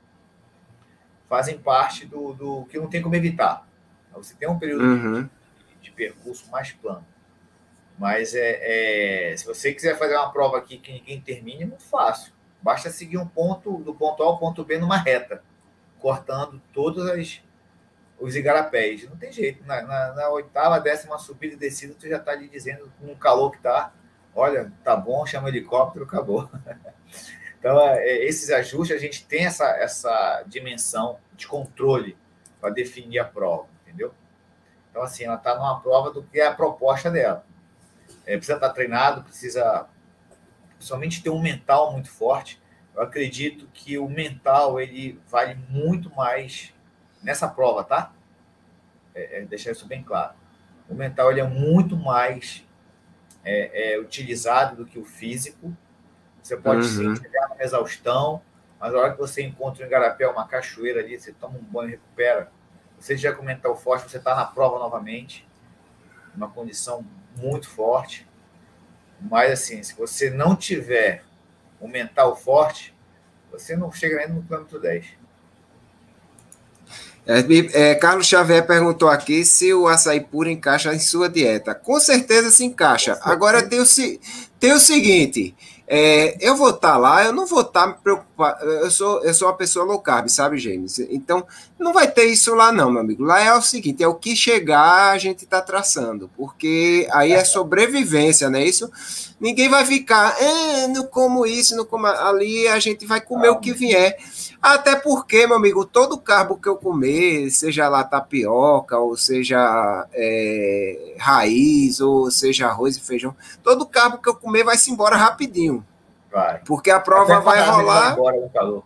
[1.29, 3.67] fazem parte do, do que não tem como evitar.
[4.13, 5.23] Você tem um período uhum.
[5.23, 5.31] de,
[5.83, 7.05] de, percurso mais plano.
[7.99, 11.85] Mas é, é, se você quiser fazer uma prova aqui que ninguém termine, é muito
[11.85, 12.33] fácil.
[12.63, 15.43] Basta seguir um ponto do ponto A ao ponto B numa reta,
[15.99, 17.43] cortando todas as
[18.19, 19.09] os igarapés.
[19.09, 19.65] Não tem jeito.
[19.67, 23.17] Na, na, na, oitava, décima subida e descida, tu já está ali dizendo com o
[23.17, 23.93] calor que tá.
[24.35, 26.49] Olha, tá bom, chama o helicóptero, acabou.
[27.65, 32.15] então, é, é, esses ajustes, a gente tem essa, essa dimensão de controle
[32.61, 34.13] para definir a prova, entendeu?
[34.91, 37.43] Então, assim, ela está numa prova do que é a proposta dela.
[38.27, 39.89] É, precisa estar tá treinado, precisa
[40.79, 42.61] somente ter um mental muito forte.
[42.95, 46.71] Eu acredito que o mental ele vale muito mais
[47.23, 48.13] nessa prova, tá?
[49.15, 50.35] É, é, deixar isso bem claro.
[50.87, 52.63] O mental ele é muito mais
[53.43, 55.75] é, é utilizado do que o físico.
[56.45, 57.17] Você pode uhum.
[57.17, 58.43] chegar numa exaustão,
[58.79, 61.93] mas na hora que você encontra um igarapé, uma cachoeira ali, você toma um banho,
[61.93, 62.53] recupera.
[63.01, 65.49] Você já com o mental forte, você está na prova novamente,
[66.37, 67.03] uma condição
[67.39, 68.29] muito forte.
[69.19, 71.25] Mas assim, se você não tiver
[71.81, 72.95] o mental forte,
[73.51, 75.07] você não chega nem no quilômetro 10.
[77.27, 81.75] É, é, Carlos Xavier perguntou aqui se o açaí puro encaixa em sua dieta.
[81.75, 83.19] Com certeza se encaixa.
[83.23, 83.85] Agora tem o,
[84.61, 87.95] tem o seguinte: é, eu vou estar tá lá, eu não vou estar tá me
[87.95, 88.65] preocupado.
[88.65, 90.99] Eu sou, eu sou uma pessoa low carb, sabe, James?
[90.99, 91.47] Então,
[91.79, 93.23] não vai ter isso lá, não, meu amigo.
[93.23, 97.45] Lá é o seguinte: é o que chegar, a gente está traçando, porque aí é
[97.45, 98.65] sobrevivência, né?
[98.65, 98.91] Isso
[99.45, 103.61] ninguém vai ficar, eh, não como isso, não como ali, a gente vai comer o
[103.61, 104.17] que vier.
[104.61, 111.15] Até porque, meu amigo, todo carbo que eu comer, seja lá tapioca, ou seja é,
[111.19, 115.85] raiz, ou seja arroz e feijão, todo carbo que eu comer vai se embora rapidinho.
[116.33, 116.63] Vai.
[116.65, 118.17] Porque a prova Até vai rolar.
[118.17, 118.83] Vai no calor.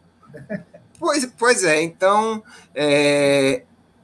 [0.98, 2.42] Pois, pois é, então,
[2.74, 3.62] é,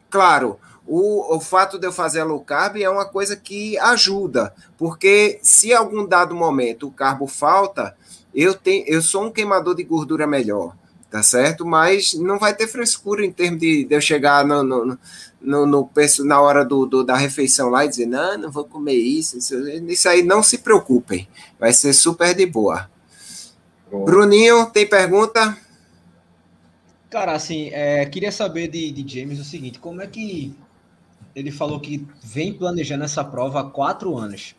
[0.09, 4.55] claro, o, o fato de eu fazer a low carb é uma coisa que ajuda,
[4.77, 7.97] porque se algum dado momento o carbo falta,
[8.35, 10.75] eu, tenho, eu sou um queimador de gordura melhor
[11.14, 11.64] tá certo?
[11.64, 14.99] Mas não vai ter frescura em termos de, de eu chegar no, no,
[15.40, 15.90] no, no,
[16.25, 19.55] na hora do, do, da refeição lá e dizer, não, não vou comer isso, isso,
[19.68, 22.90] isso aí não se preocupem, vai ser super de boa.
[23.88, 24.05] boa.
[24.05, 25.57] Bruninho, tem pergunta?
[27.09, 30.53] Cara, assim, é, queria saber de, de James o seguinte, como é que
[31.35, 34.55] ele falou que vem planejando essa prova há quatro anos.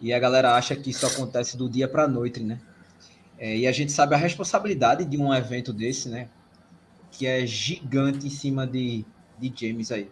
[0.00, 2.60] E a galera acha que isso acontece do dia para a noite, né?
[3.38, 6.28] É, e a gente sabe a responsabilidade de um evento desse, né?
[7.10, 9.04] Que é gigante em cima de,
[9.38, 10.10] de James aí.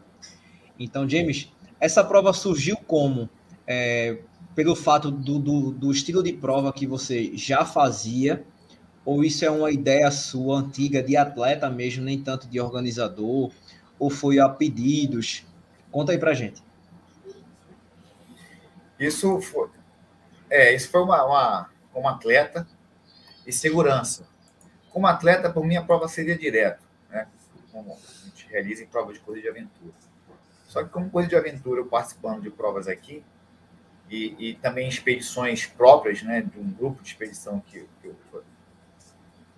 [0.79, 1.51] Então, James,
[1.81, 3.29] essa prova surgiu como?
[3.67, 4.19] É,
[4.55, 8.45] pelo fato do, do, do, estilo de prova que você já fazia,
[9.05, 13.51] ou isso é uma ideia sua antiga de atleta mesmo, nem tanto de organizador,
[13.99, 15.45] ou foi a pedidos?
[15.91, 16.63] Conta aí pra gente.
[18.99, 19.69] Isso foi,
[20.49, 22.67] é, isso foi uma, uma, como atleta
[23.47, 24.27] e segurança.
[24.91, 27.29] Como atleta, por mim, a prova seria direto, né?
[27.71, 29.93] como a gente realiza em prova de corrida de aventura.
[30.67, 33.23] Só que como corrida de aventura, eu participando de provas aqui,
[34.09, 38.17] e, e também expedições próprias, né, de um grupo de expedição que, que eu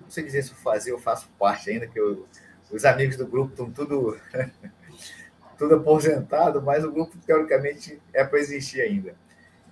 [0.01, 2.27] não sei dizer se eu eu faço parte ainda, que eu,
[2.71, 4.19] os amigos do grupo estão tudo
[5.59, 9.14] tudo aposentado, mas o grupo teoricamente é para existir ainda.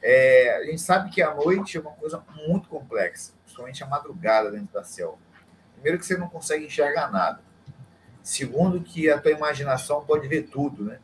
[0.03, 4.51] É, a gente sabe que a noite é uma coisa muito complexa, principalmente a madrugada
[4.51, 5.19] dentro da selva.
[5.75, 7.41] Primeiro que você não consegue enxergar nada.
[8.23, 10.99] Segundo que a tua imaginação pode ver tudo, né?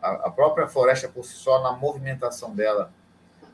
[0.00, 2.92] A, a própria floresta por si só, na movimentação dela,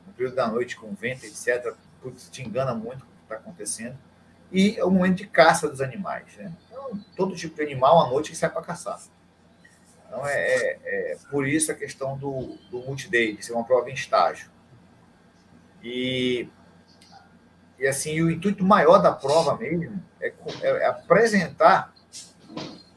[0.05, 3.97] no período da noite com vento, etc., putz, te engana muito o que está acontecendo.
[4.51, 6.35] E é o momento de caça dos animais.
[6.37, 6.53] Né?
[6.67, 8.99] Então, todo tipo de animal à noite sai para caçar.
[10.09, 13.91] Então, é, é, é, por isso a questão do, do multi-day, de ser uma prova
[13.91, 14.49] em estágio.
[15.83, 16.49] E,
[17.77, 21.93] e assim, o intuito maior da prova mesmo é, é apresentar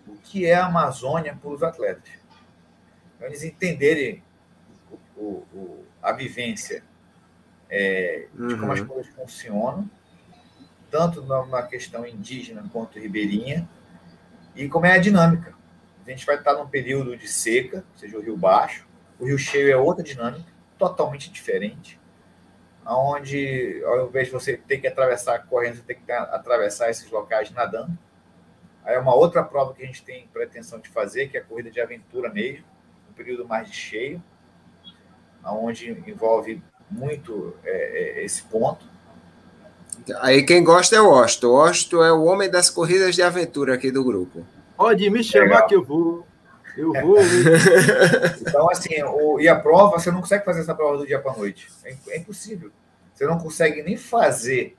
[0.09, 2.11] o que é a Amazônia para os atletas.
[3.15, 4.25] Então, eles entenderem
[5.15, 6.83] o, o, a vivência
[7.69, 8.87] é, de como as uhum.
[8.87, 9.91] coisas funcionam,
[10.91, 13.69] tanto na questão indígena quanto ribeirinha,
[14.57, 15.55] e como é a dinâmica.
[16.07, 18.87] A gente vai estar num período de seca, ou seja, o rio baixo.
[19.19, 22.01] O rio cheio é outra dinâmica, totalmente diferente.
[22.85, 27.51] Onde, ao invés de você ter que atravessar correndo, você tem que atravessar esses locais
[27.53, 27.97] nadando.
[28.85, 31.45] Aí é uma outra prova que a gente tem pretensão de fazer, que é a
[31.45, 32.65] corrida de aventura mesmo,
[33.09, 34.23] um período mais de cheio,
[35.45, 36.61] onde envolve
[36.91, 37.71] muito é,
[38.21, 38.85] é, esse ponto.
[40.21, 41.49] Aí quem gosta é o Osto.
[41.49, 44.45] O Osto é o homem das corridas de aventura aqui do grupo.
[44.83, 45.67] Pode me chamar Legal.
[45.69, 46.27] que eu vou.
[46.77, 47.19] Eu vou.
[48.41, 51.31] então, assim, o, e a prova, você não consegue fazer essa prova do dia para
[51.31, 51.69] a noite.
[51.85, 52.73] É, é, impossível.
[53.15, 54.77] Você não consegue nem fazer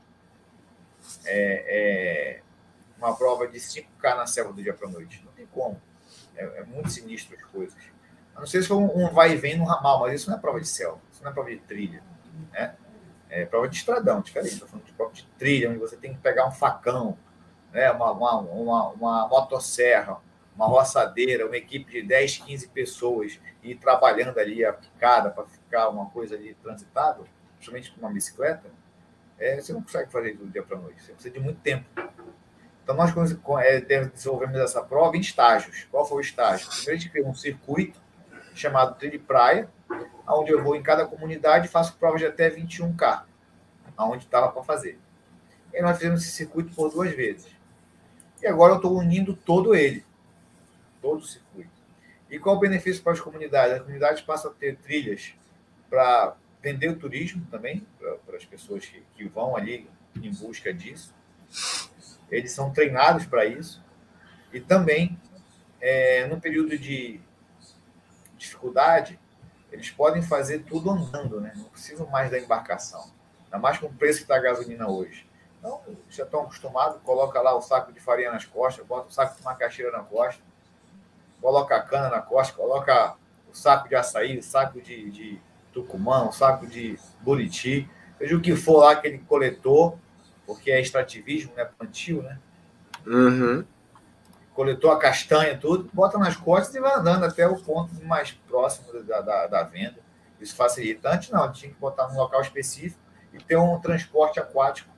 [1.23, 2.41] é, é,
[2.97, 5.23] uma prova de 5K na selva do dia para a noite.
[5.23, 5.81] Não tem como.
[6.35, 7.77] É, é, muito sinistro as coisas.
[8.35, 10.37] A não sei se for um, um vai e vem no ramal, mas isso não
[10.37, 10.99] é prova de selva.
[11.13, 12.03] Isso não é prova de trilha.
[12.51, 12.75] Né?
[13.29, 14.55] É prova de estradão, diferente.
[14.55, 17.17] Estou falando de prova de trilha, onde você tem que pegar um facão
[17.73, 20.17] né, uma, uma, uma, uma motosserra,
[20.55, 25.89] uma roçadeira, uma equipe de 10, 15 pessoas e trabalhando ali a picada para ficar
[25.89, 28.69] uma coisa ali transitável, principalmente com uma bicicleta,
[29.39, 31.85] é, você não consegue fazer do dia para a noite, você precisa de muito tempo.
[32.83, 33.11] Então, nós
[33.61, 35.87] é, desenvolvemos essa prova em estágios.
[35.89, 36.67] Qual foi o estágio?
[36.67, 37.99] Primeiro, a gente criou um circuito
[38.53, 39.69] chamado Trilha Praia,
[40.27, 43.23] onde eu vou em cada comunidade e faço provas de até 21K,
[43.95, 44.99] aonde estava para fazer.
[45.73, 47.55] E nós fizemos esse circuito por duas vezes.
[48.43, 50.03] E agora eu estou unindo todo ele,
[51.01, 51.71] todo o circuito.
[52.29, 53.75] E qual o benefício para as comunidades?
[53.75, 55.33] As comunidades passam a ter trilhas
[55.89, 59.89] para vender o turismo também, para as pessoas que, que vão ali
[60.21, 61.15] em busca disso.
[62.29, 63.81] Eles são treinados para isso.
[64.51, 65.17] E também,
[65.79, 67.21] é, no período de
[68.37, 69.17] dificuldade,
[69.71, 71.53] eles podem fazer tudo andando, né?
[71.55, 73.09] não precisam mais da embarcação.
[73.45, 75.25] Ainda mais com o preço que está a gasolina hoje.
[75.63, 79.37] Então, já estão acostumados, coloca lá o saco de farinha nas costas, bota o saco
[79.37, 80.43] de macaxeira na costa,
[81.41, 83.15] coloca a cana na costa, coloca
[83.49, 88.41] o saco de açaí, o saco de, de tucumã, o saco de buriti, seja o
[88.41, 89.97] que for lá aquele coletor,
[90.45, 91.63] porque é extrativismo, né?
[91.63, 92.37] Plantio, né?
[93.07, 93.65] Uhum.
[94.53, 99.01] Coletou a castanha, tudo, bota nas costas e vai andando até o ponto mais próximo
[99.03, 99.99] da, da, da venda.
[100.41, 101.09] Isso facilita.
[101.09, 102.99] Antes não, tinha que botar num local específico
[103.31, 104.92] e ter um transporte aquático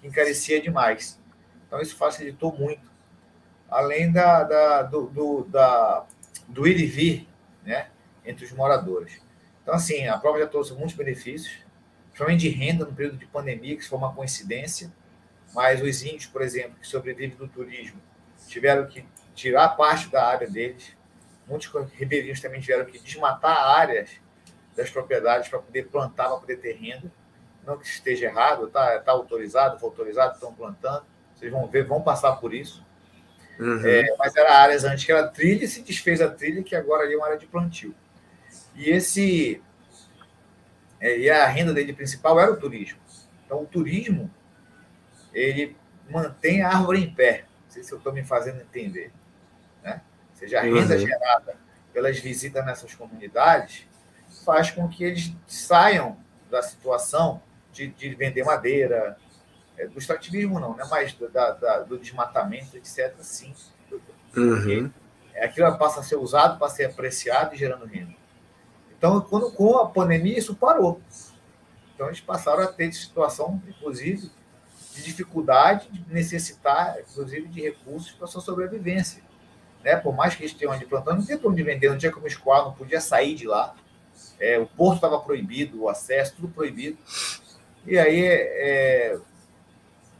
[0.00, 1.20] que encarecia demais.
[1.66, 2.90] Então, isso facilitou muito.
[3.68, 6.04] Além da, da, do, do, da,
[6.48, 7.28] do ir e vir
[7.64, 7.88] né,
[8.24, 9.20] entre os moradores.
[9.62, 11.58] Então, assim, a prova já trouxe muitos benefícios,
[12.06, 14.92] principalmente de renda no período de pandemia, que foi uma coincidência,
[15.54, 18.00] mas os índios, por exemplo, que sobrevivem do turismo,
[18.48, 20.96] tiveram que tirar parte da área deles.
[21.46, 24.10] Muitos ribeirinhos também tiveram que desmatar áreas
[24.76, 27.12] das propriedades para poder plantar, para poder ter renda
[27.66, 32.02] não que esteja errado, está tá autorizado, foi autorizado, estão plantando, vocês vão ver, vão
[32.02, 32.84] passar por isso.
[33.58, 33.84] Uhum.
[33.84, 37.04] É, mas era áreas antes que era trilha, e se desfez a trilha, que agora
[37.04, 37.94] ali é uma área de plantio.
[38.74, 39.62] E esse
[41.00, 42.98] é, e a renda dele principal era o turismo.
[43.44, 44.30] Então, o turismo
[45.32, 45.76] ele
[46.08, 47.44] mantém a árvore em pé.
[47.64, 49.12] Não sei se eu estou me fazendo entender.
[49.82, 50.02] Né?
[50.32, 51.06] Ou seja, a renda uhum.
[51.06, 51.56] gerada
[51.92, 53.88] pelas visitas nessas comunidades
[54.44, 56.18] faz com que eles saiam
[56.50, 59.16] da situação de, de vender madeira,
[59.76, 60.84] é, do extrativismo não, né?
[60.90, 63.14] mas da, da, do desmatamento, etc.
[63.20, 63.54] Sim.
[64.36, 64.90] Uhum.
[65.36, 68.14] Aquilo passa a ser usado, passa a ser apreciado e gerando renda.
[68.96, 71.00] Então, quando, com a pandemia, isso parou.
[71.94, 74.30] Então, eles passaram a ter situação, inclusive,
[74.94, 79.22] de dificuldade, de necessitar, inclusive, de recursos para sua sobrevivência.
[79.82, 79.96] Né?
[79.96, 82.26] Por mais que eles tenham onde plantar, não tinha como de vender, não tinha como
[82.26, 83.74] escoar, não podia sair de lá.
[84.38, 86.98] É, o porto estava proibido, o acesso, tudo proibido.
[87.86, 89.18] E aí é,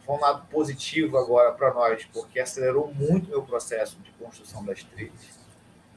[0.04, 4.64] foi um lado positivo agora para nós, porque acelerou muito o meu processo de construção
[4.64, 5.38] das trilhas,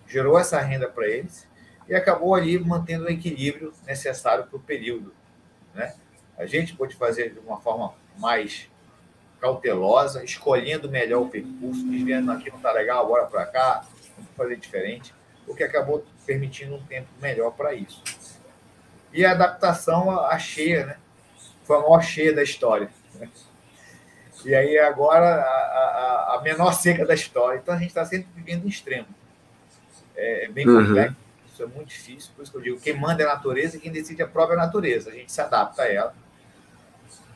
[0.07, 1.47] gerou essa renda para eles
[1.87, 5.13] e acabou ali mantendo o equilíbrio necessário para o período.
[5.73, 5.95] Né?
[6.37, 8.69] A gente pode fazer de uma forma mais
[9.39, 14.55] cautelosa, escolhendo melhor o percurso, desviando aqui não está legal, agora para cá, vamos fazer
[14.55, 15.13] diferente,
[15.45, 18.01] o que acabou permitindo um tempo melhor para isso.
[19.11, 20.97] E a adaptação à cheia, né?
[21.63, 22.89] Foi a maior cheia da história.
[24.45, 27.57] E aí agora a, a, a, menor seca da história.
[27.57, 29.07] Então a gente está sempre vivendo em extremo.
[30.15, 30.87] É, é bem uhum.
[30.87, 31.23] complexo
[31.53, 33.79] isso é muito difícil, por isso que eu digo, quem manda é a natureza e
[33.79, 35.11] quem decide a prova é a natureza.
[35.11, 36.15] A gente se adapta a ela.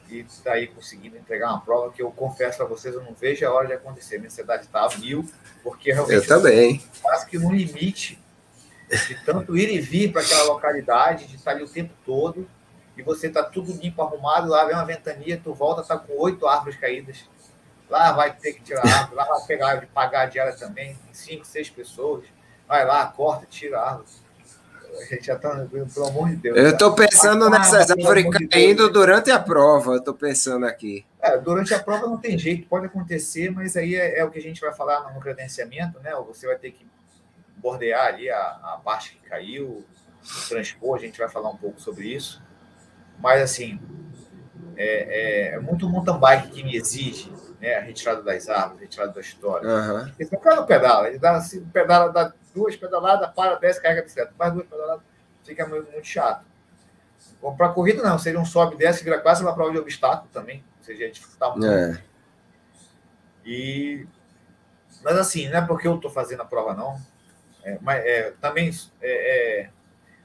[0.10, 3.46] E daí tá conseguindo entregar uma prova que eu confesso para vocês, eu não vejo
[3.46, 4.18] a hora de acontecer.
[4.18, 5.30] Minha ansiedade está a mil,
[5.62, 6.82] porque realmente eu também.
[7.02, 8.20] quase que no limite
[8.90, 12.50] de tanto ir e vir para aquela localidade, de estar ali o tempo todo,
[12.98, 16.48] e você está tudo limpo, arrumado, lá vem uma ventania, tu volta, está com oito
[16.48, 17.26] árvores caídas.
[17.90, 21.70] Lá vai ter que tirar árvore, lá vai pegar, pagar a diária também, cinco, seis
[21.70, 22.26] pessoas
[22.68, 24.08] vai lá, corta, tira a árvore.
[25.00, 26.58] A gente já está, pelo amor de Deus.
[26.58, 31.06] Eu estou pensando ah, nessas árvores caindo de durante a prova, eu estou pensando aqui.
[31.22, 34.40] É, durante a prova não tem jeito, pode acontecer, mas aí é, é, o que
[34.40, 36.14] a gente vai falar no credenciamento, né?
[36.28, 36.88] Você vai ter que
[37.58, 39.84] bordear ali a, a parte que caiu,
[40.48, 42.42] transpor, a gente vai falar um pouco sobre isso.
[43.20, 43.80] Mas, assim,
[44.76, 48.82] é, é, é muito mountain bike que me exige né, a retirada das árvores, a
[48.82, 49.68] retirada da história.
[49.68, 50.12] Uhum.
[50.20, 54.04] Esse cara não pedala, ele dá assim, pedala, dá duas pedaladas, para, desce, carrega a
[54.04, 54.34] bicicleta.
[54.38, 55.04] Mais duas pedaladas,
[55.44, 56.46] fica muito, muito chato.
[57.58, 60.84] Para corrida, não, seria um sobe, desce, vira quase uma prova de obstáculo também, ou
[60.84, 61.68] seja, ia dificultar muito.
[61.68, 62.02] É.
[63.46, 64.08] E,
[65.04, 67.00] mas assim, não é porque eu estou fazendo a prova, não.
[67.64, 68.70] É, mas é, também
[69.02, 69.70] é, é,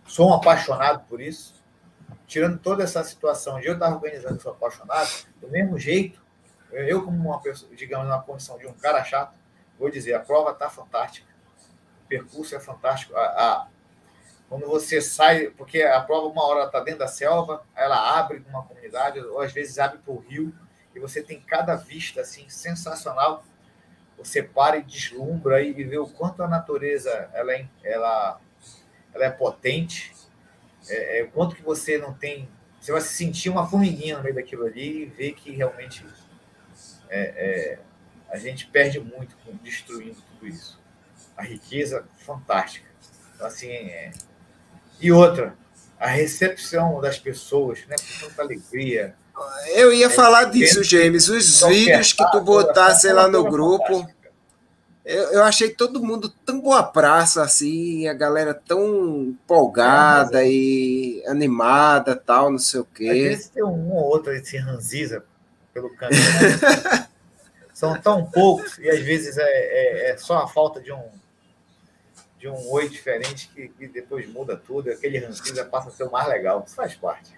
[0.07, 1.62] sou um apaixonado por isso.
[2.33, 6.19] Tirando toda essa situação de eu estar organizando, sou apaixonado, do mesmo jeito,
[6.71, 9.35] eu, como uma pessoa, digamos, na condição de um cara chato,
[9.79, 11.31] vou dizer: a prova está fantástica,
[12.03, 13.15] o percurso é fantástico.
[13.15, 13.69] A, a,
[14.49, 18.63] quando você sai, porque a prova, uma hora está dentro da selva, ela abre uma
[18.63, 20.55] comunidade, ou às vezes abre para o rio,
[20.95, 23.45] e você tem cada vista assim sensacional.
[24.17, 28.41] Você para e deslumbra e vê o quanto a natureza ela é, ela,
[29.13, 30.15] ela é potente,
[30.89, 32.49] é, é, o quanto que você não tem.
[32.81, 36.05] Você vai se sentir uma formiguinha no meio daquilo ali e ver que realmente
[37.09, 37.79] é, é,
[38.31, 40.81] a gente perde muito destruindo tudo isso.
[41.37, 42.89] A riqueza fantástica.
[43.35, 44.11] Então, assim, é...
[45.01, 45.57] E outra,
[45.99, 49.15] a recepção das pessoas, né, com tanta alegria.
[49.75, 51.29] Eu ia é, falar disso, James.
[51.29, 54.07] Os vídeos que tu botasse lá no grupo.
[55.05, 61.25] Eu, eu, achei todo mundo tão boa praça, assim, a galera tão empolgada é, e
[61.27, 63.09] animada, tal, não sei o quê.
[63.09, 65.25] Às vezes tem um ou outro esse ranziza
[65.75, 66.23] pelo caminho.
[66.23, 67.09] Né?
[67.75, 71.03] São tão poucos e às vezes é, é, é, só a falta de um
[72.39, 74.91] de um oi diferente que, que depois muda tudo.
[74.91, 76.65] Aquele rancinza passa a ser o mais legal.
[76.67, 77.33] Isso faz parte.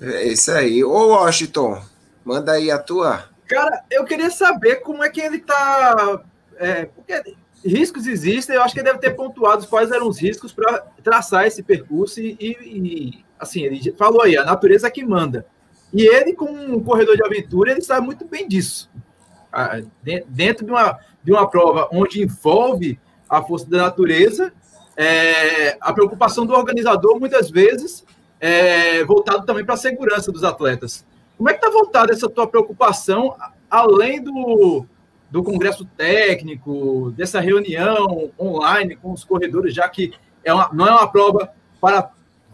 [0.00, 0.82] É isso aí.
[0.82, 1.82] Ô, Washington,
[2.24, 3.28] manda aí a tua.
[3.46, 6.22] Cara, eu queria saber como é que ele tá.
[6.58, 10.52] É, porque riscos existem, eu acho que ele deve ter pontuado quais eram os riscos
[10.52, 15.46] para traçar esse percurso e, e, assim, ele falou aí, a natureza é que manda.
[15.92, 18.90] E ele, como um corredor de aventura, ele sabe muito bem disso.
[20.28, 22.98] Dentro de uma, de uma prova onde envolve
[23.28, 24.52] a força da natureza,
[24.96, 28.04] é, a preocupação do organizador, muitas vezes,
[28.40, 31.06] é voltado também para a segurança dos atletas.
[31.36, 33.34] Como é que está voltada essa tua preocupação,
[33.70, 34.84] além do,
[35.34, 40.14] do congresso técnico, dessa reunião online com os corredores, já que
[40.44, 42.12] é uma, não é uma prova para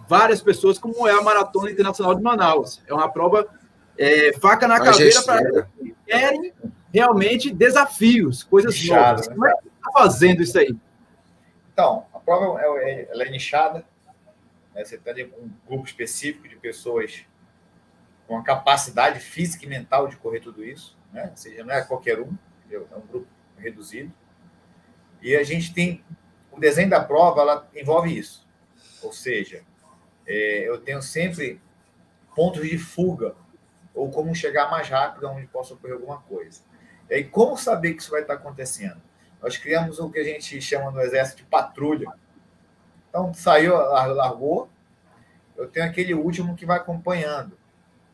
[0.08, 2.82] várias pessoas, como é a Maratona Internacional de Manaus.
[2.86, 3.46] É uma prova
[3.98, 6.54] é, faca na caveira para que querem
[6.90, 9.28] realmente desafios, coisas Nichado, novas.
[9.28, 9.34] né?
[9.34, 10.74] Como é que você está fazendo isso aí?
[11.74, 13.84] Então, a prova é, é- ela é nichada.
[14.74, 14.82] né?
[14.82, 17.26] Você tem um grupo específico de pessoas
[18.26, 20.96] com a capacidade física e mental de correr tudo isso.
[21.12, 21.28] Né?
[21.30, 22.32] Ou seja, não é qualquer um,
[22.70, 22.88] entendeu?
[22.92, 23.26] é um grupo
[23.58, 24.12] reduzido.
[25.20, 26.04] E a gente tem.
[26.52, 28.46] O desenho da prova ela envolve isso.
[29.02, 29.62] Ou seja,
[30.26, 31.60] é, eu tenho sempre
[32.34, 33.34] pontos de fuga
[33.94, 36.62] ou como chegar mais rápido onde possa ocorrer alguma coisa.
[37.08, 39.00] E aí, como saber que isso vai estar acontecendo?
[39.42, 42.06] Nós criamos o que a gente chama no Exército de patrulha.
[43.08, 44.70] Então, saiu, lar- largou,
[45.56, 47.58] eu tenho aquele último que vai acompanhando,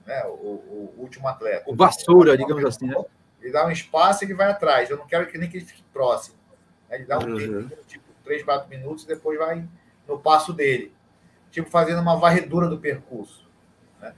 [0.06, 0.24] né?
[0.24, 1.70] o, o último atleta.
[1.70, 3.04] O vassoura, digamos assim, né?
[3.46, 4.90] Ele dá um espaço e ele vai atrás.
[4.90, 6.34] Eu não quero que nem que ele fique próximo.
[6.90, 7.68] Ele dá um Uhum.
[7.68, 9.64] tempo, tipo, 3, 4 minutos, e depois vai
[10.08, 10.92] no passo dele.
[11.52, 13.48] Tipo, fazendo uma varredura do percurso.
[14.00, 14.12] né?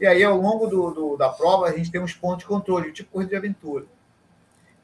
[0.00, 2.90] E aí, ao longo do, do- da prova, a gente tem uns pontos de controle,
[2.92, 3.86] tipo corrida de aventura.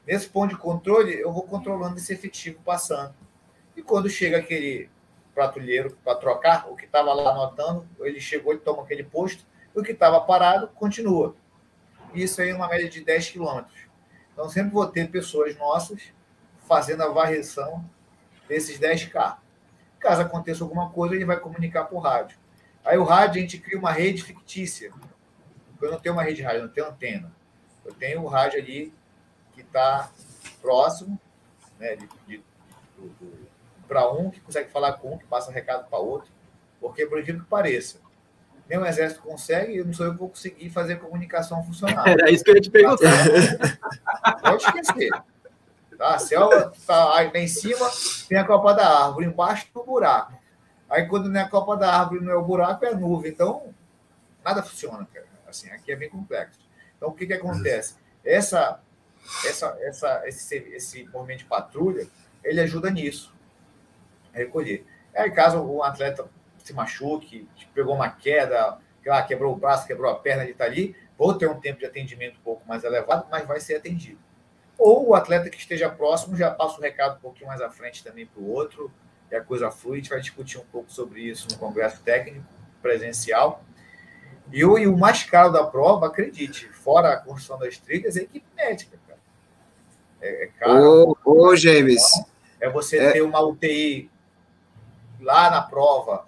[0.07, 3.13] Nesse ponto de controle, eu vou controlando esse efetivo passando.
[3.75, 4.89] E quando chega aquele
[5.35, 9.45] patrulheiro para trocar, o que estava lá anotando, ele chegou, ele toma aquele posto,
[9.75, 11.35] e o que estava parado continua.
[12.13, 13.79] Isso aí é uma média de 10 quilômetros.
[14.33, 16.13] Então, sempre vou ter pessoas nossas
[16.67, 17.83] fazendo a varreção
[18.47, 19.37] desses 10K.
[19.99, 22.37] Caso aconteça alguma coisa, ele vai comunicar por rádio.
[22.85, 24.93] Aí o rádio, a gente cria uma rede fictícia.
[25.81, 27.31] Eu não tenho uma rede de rádio, não tenho antena.
[27.83, 28.93] Eu tenho o rádio ali
[29.53, 30.11] que está
[30.61, 31.19] próximo,
[31.77, 32.43] né, de, de,
[33.87, 36.31] para um que consegue falar com um, que passa recado para outro.
[36.79, 37.99] Porque, por incrível que pareça,
[38.69, 42.07] nem o exército consegue, eu não sou eu que vou conseguir fazer a comunicação funcionar.
[42.07, 43.09] Era isso que eu ia te perguntar.
[44.41, 45.09] Pode esquecer.
[45.97, 46.15] Tá?
[46.15, 47.89] A selva tá aí lá em cima,
[48.29, 50.33] tem a copa da árvore, embaixo tem o buraco.
[50.87, 53.31] Aí quando não é a copa da árvore, não é o buraco, é a nuvem.
[53.31, 53.73] Então,
[54.45, 55.25] nada funciona, cara.
[55.47, 56.59] Assim, aqui é bem complexo.
[56.95, 57.95] Então, o que, que acontece?
[58.23, 58.79] Essa,
[59.45, 62.07] essa, essa, esse, esse movimento de patrulha,
[62.43, 63.33] ele ajuda nisso.
[64.33, 64.85] A recolher.
[65.15, 66.29] Aí, caso o atleta
[66.69, 70.95] se machuque, pegou uma queda, lá, quebrou o braço, quebrou a perna, ele está ali,
[71.17, 74.19] vou ter um tempo de atendimento um pouco mais elevado, mas vai ser atendido.
[74.77, 78.03] Ou o atleta que esteja próximo já passa o recado um pouquinho mais à frente
[78.03, 78.91] também para o outro,
[79.31, 79.97] e a coisa flui.
[79.97, 82.45] A gente vai discutir um pouco sobre isso no congresso técnico
[82.81, 83.63] presencial.
[84.51, 88.21] E o, e o mais caro da prova, acredite, fora a construção das trilhas, é
[88.21, 89.19] a equipe médica, cara.
[90.21, 91.15] É, é caro.
[91.25, 92.01] Ô, ô, James.
[92.59, 93.11] É você É.
[93.11, 94.09] ter uma UTI
[95.19, 96.25] lá na prova,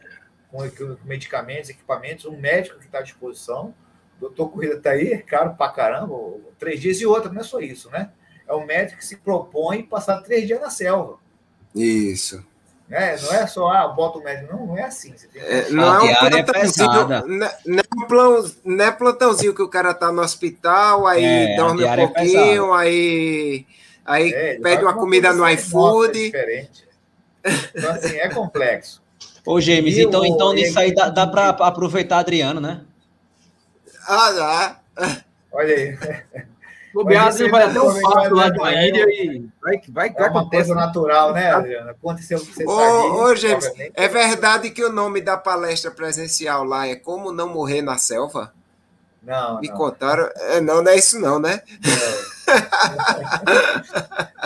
[0.51, 3.73] com medicamentos, equipamentos, um médico que está à disposição.
[4.17, 6.13] O doutor Corrida está aí, é caro pra caramba,
[6.59, 8.11] três dias e outra, não é só isso, né?
[8.47, 11.17] É um médico que se propõe passar três dias na selva.
[11.73, 12.45] Isso.
[12.87, 13.15] Né?
[13.21, 14.51] Não é só, ah, bota o médico.
[14.53, 15.15] Não, não é assim.
[15.15, 17.23] Você tem que- É, não é um é plantãozinho, é-
[17.65, 21.95] não não é plantãozinho que o cara tá no hospital, aí É, dorme um é
[21.95, 23.65] pouquinho, aí,
[24.05, 26.11] aí É, pede uma com comida no iFood.
[26.25, 26.85] diferente.
[27.73, 29.00] Então, assim, é complexo.
[29.45, 32.81] Ô, James, E então, o- então nisso aí dá, dá para aproveitar Adriano, né?
[34.07, 34.79] Ah, dá.
[35.51, 35.97] Olha aí.
[36.93, 40.09] O Beato isso vai até um vai- passo lá de uma ilha e vai, vai,
[40.09, 40.49] É vai uma acontecer.
[40.65, 41.91] coisa natural, né, Adriana?
[41.91, 43.93] Aconteceu o que você Ô, sabia, ô, James, obviamente.
[43.95, 48.53] é verdade que o nome da palestra presencial lá é Como Não Morrer na Selva?
[49.23, 49.77] Não, Me não.
[49.77, 50.29] contaram.
[50.35, 51.61] É, não, não é isso não, né?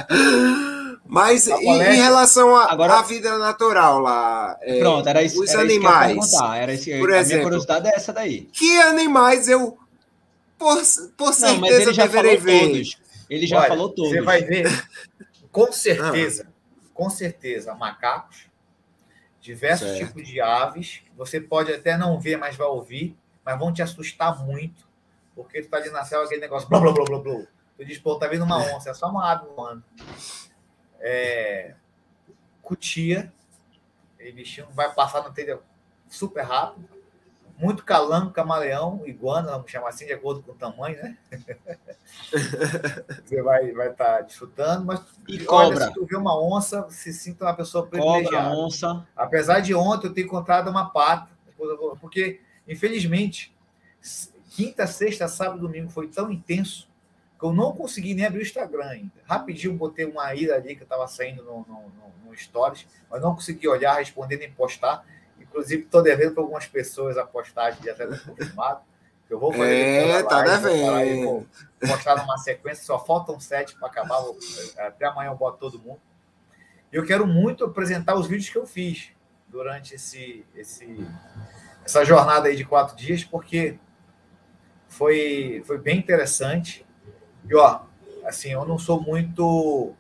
[1.08, 5.64] Mas em, palestra- em relação à vida natural lá, é, Pronto, era isso, os era
[5.64, 6.32] isso que eu ia animais.
[6.32, 6.58] perguntar.
[6.58, 7.28] Era isso, Por a exemplo.
[7.28, 8.42] minha curiosidade é essa daí.
[8.52, 9.78] que animais eu,
[10.58, 10.78] por,
[11.16, 12.68] por Não, mas certeza, ele já deverei falou ver?
[12.72, 12.98] todos.
[13.30, 14.12] Ele já Olha, falou todos.
[14.12, 14.88] Você vai ver,
[15.52, 16.48] com certeza,
[16.94, 18.48] com certeza, macacos,
[19.40, 20.08] diversos Certo.
[20.08, 21.02] tipos de aves.
[21.16, 24.88] Você pode até não ver, mas vai ouvir, mas vão te assustar muito,
[25.36, 27.42] porque tu tá ali na selva, aquele negócio, blá, blá, blá, blá, blá.
[27.78, 29.84] Tu diz, pô, tá vendo uma onça, é só uma ave voando.
[31.08, 31.76] É,
[32.64, 33.32] cutia,
[34.20, 35.60] e bichinho vai passar na telha
[36.10, 36.90] super rápido.
[37.60, 41.18] Muito calango, camaleão, iguana, vamos chamar assim, de acordo com o tamanho, né?
[43.24, 45.86] Você vai estar vai tá desfrutando, mas E olha, cobra.
[45.86, 48.50] se tu vê uma onça, se sinta uma pessoa Cobra, privilegiada.
[48.50, 49.08] onça.
[49.16, 51.30] Apesar de ontem eu ter encontrado uma pata,
[52.02, 53.56] porque, infelizmente,
[54.50, 56.90] quinta, sexta, sábado domingo foi tão intenso
[57.48, 59.12] eu não consegui nem abrir o Instagram ainda.
[59.26, 63.66] Rapidinho botei uma ira ali que estava saindo no, no, no- Stories, mas não consegui
[63.66, 65.06] olhar, responder nem postar.
[65.40, 68.82] Inclusive, estou devendo para algumas pessoas a postagem de atleta confirmado.
[69.30, 71.48] Eu vou fazer É, tá devendo.
[71.82, 74.20] mostrar numa sequência, só faltam sete para acabar.
[74.20, 74.38] vou-
[74.80, 76.02] até amanhã eu boto todo mundo.
[76.92, 79.12] E eu quero muito apresentar os vídeos que eu fiz
[79.48, 81.08] durante esse, esse,
[81.86, 83.80] essa jornada aí de quatro dias, porque
[84.90, 86.85] foi, foi bem interessante.
[87.50, 87.82] E ó,
[88.26, 89.94] assim, eu não sou muito.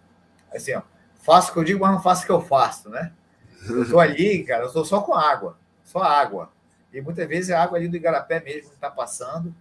[0.53, 0.81] Assim, ó,
[1.21, 3.11] faço o que eu digo, mas não faço o que eu faço, né?
[3.67, 6.51] Eu estou ali, cara, eu estou só com água, só água.
[6.91, 9.53] E muitas vezes é água ali do Igarapé mesmo que está passando,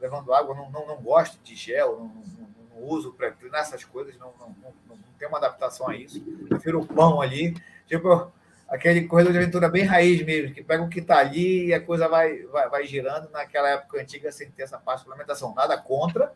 [0.00, 4.16] levando água, não, não, não gosto de gel, não, não, não uso para nessas coisas,
[4.18, 6.20] não, não, não, não tem uma adaptação a isso.
[6.48, 7.56] Prefiro o pão ali,
[7.86, 8.30] tipo
[8.68, 11.80] aquele corredor de aventura bem raiz mesmo, que pega o que está ali e a
[11.80, 15.54] coisa vai, vai, vai girando naquela época antiga sem ter essa parte de suplementação.
[15.54, 16.32] Nada contra,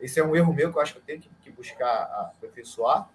[0.00, 3.08] esse é um erro meu que eu acho que eu tenho que, que buscar aperfeiçoar.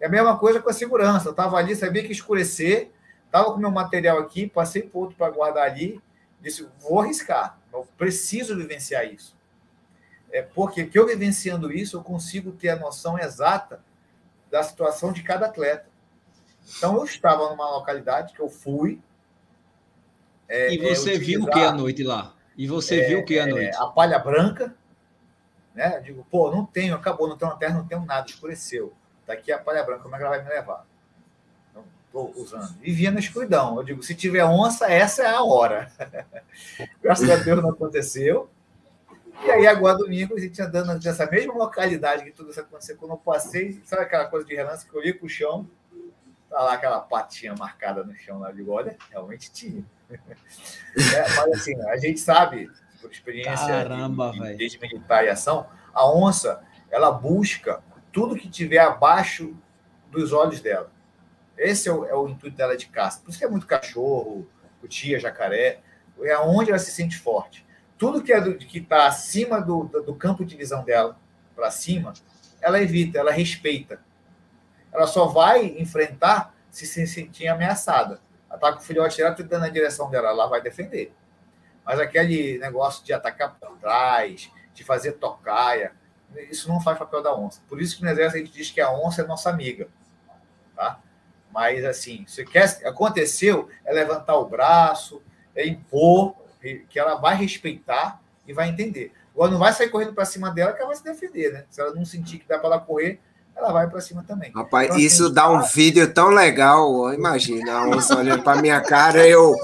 [0.00, 1.28] É a mesma coisa com a segurança.
[1.28, 2.90] Eu estava ali, sabia que escurecer,
[3.26, 6.00] estava com meu material aqui, passei por outro para guardar ali,
[6.40, 9.34] disse, vou arriscar, eu preciso vivenciar isso.
[10.30, 13.80] É porque que eu vivenciando isso, eu consigo ter a noção exata
[14.50, 15.86] da situação de cada atleta.
[16.76, 19.00] Então, eu estava numa localidade que eu fui.
[20.48, 22.34] É, e você é, viu o que à noite lá?
[22.56, 23.76] E você é, viu o que à noite?
[23.76, 24.74] a palha branca.
[25.74, 25.96] Né?
[25.96, 28.92] Eu digo, pô, não tenho, acabou, não tenho uma terra, não tenho nada, escureceu.
[29.26, 30.86] Daqui a palha branca, como é que ela vai me levar?
[31.74, 32.76] Não estou usando.
[32.82, 33.76] E via na escuridão.
[33.76, 35.90] Eu digo, se tiver onça, essa é a hora.
[37.02, 38.48] Graças a Deus não aconteceu.
[39.42, 43.12] E aí, agora domingo, a gente andando nessa mesma localidade que tudo isso aconteceu, quando
[43.12, 45.68] eu passei, sabe aquela coisa de relance que eu olhei o chão,
[46.48, 49.84] tá lá aquela patinha marcada no chão lá, de olha, realmente tinha.
[50.96, 52.70] É, mas assim, a gente sabe,
[53.04, 58.48] por experiência Caramba, de, de, desde militar e ação, a onça, ela busca tudo que
[58.48, 59.54] tiver abaixo
[60.10, 60.90] dos olhos dela.
[61.56, 63.20] Esse é o, é o intuito dela de caça.
[63.20, 64.48] Por isso que é muito cachorro,
[64.80, 65.80] cutia, jacaré,
[66.22, 67.64] é onde ela se sente forte.
[67.98, 71.18] Tudo que é do, que está acima do, do, campo de visão dela,
[71.54, 72.12] para cima,
[72.60, 74.00] ela evita, ela respeita.
[74.92, 78.20] Ela só vai enfrentar se se sentir ameaçada.
[78.48, 81.12] Ataca o filhote direto tentando na direção dela, ela vai defender.
[81.84, 85.92] Mas aquele negócio de atacar por trás, de fazer tocaia,
[86.50, 87.60] isso não faz papel da onça.
[87.68, 89.88] Por isso que no exército a gente diz que a onça é nossa amiga.
[90.74, 90.98] Tá?
[91.52, 95.22] Mas, assim, se quer, aconteceu, é levantar o braço,
[95.54, 96.34] é impor,
[96.88, 99.12] que ela vai respeitar e vai entender.
[99.34, 101.64] Agora, não vai sair correndo para cima dela que ela vai se defender, né?
[101.70, 103.20] Se ela não sentir que dá para ela correr,
[103.54, 104.50] ela vai para cima também.
[104.52, 107.12] Rapaz, então, assim, isso dá um vídeo tão legal.
[107.12, 109.54] Imagina a onça olhando para minha cara, eu.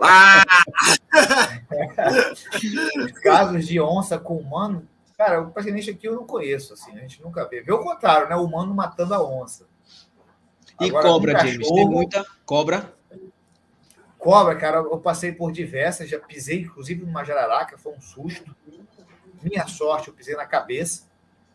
[0.00, 0.44] Ah!
[3.04, 7.22] Os casos de onça com humano, cara, praticamente aqui eu não conheço, assim, a gente
[7.22, 7.60] nunca vê.
[7.60, 8.36] Vê o contrário, né?
[8.36, 9.66] O humano matando a onça.
[10.80, 11.68] E Agora, cobra, cachorro, James?
[11.68, 12.94] Tem muita cobra?
[14.18, 18.54] Cobra, cara, eu passei por diversas, já pisei, inclusive, numa jararaca, foi um susto.
[19.42, 21.06] Minha sorte, eu pisei na cabeça.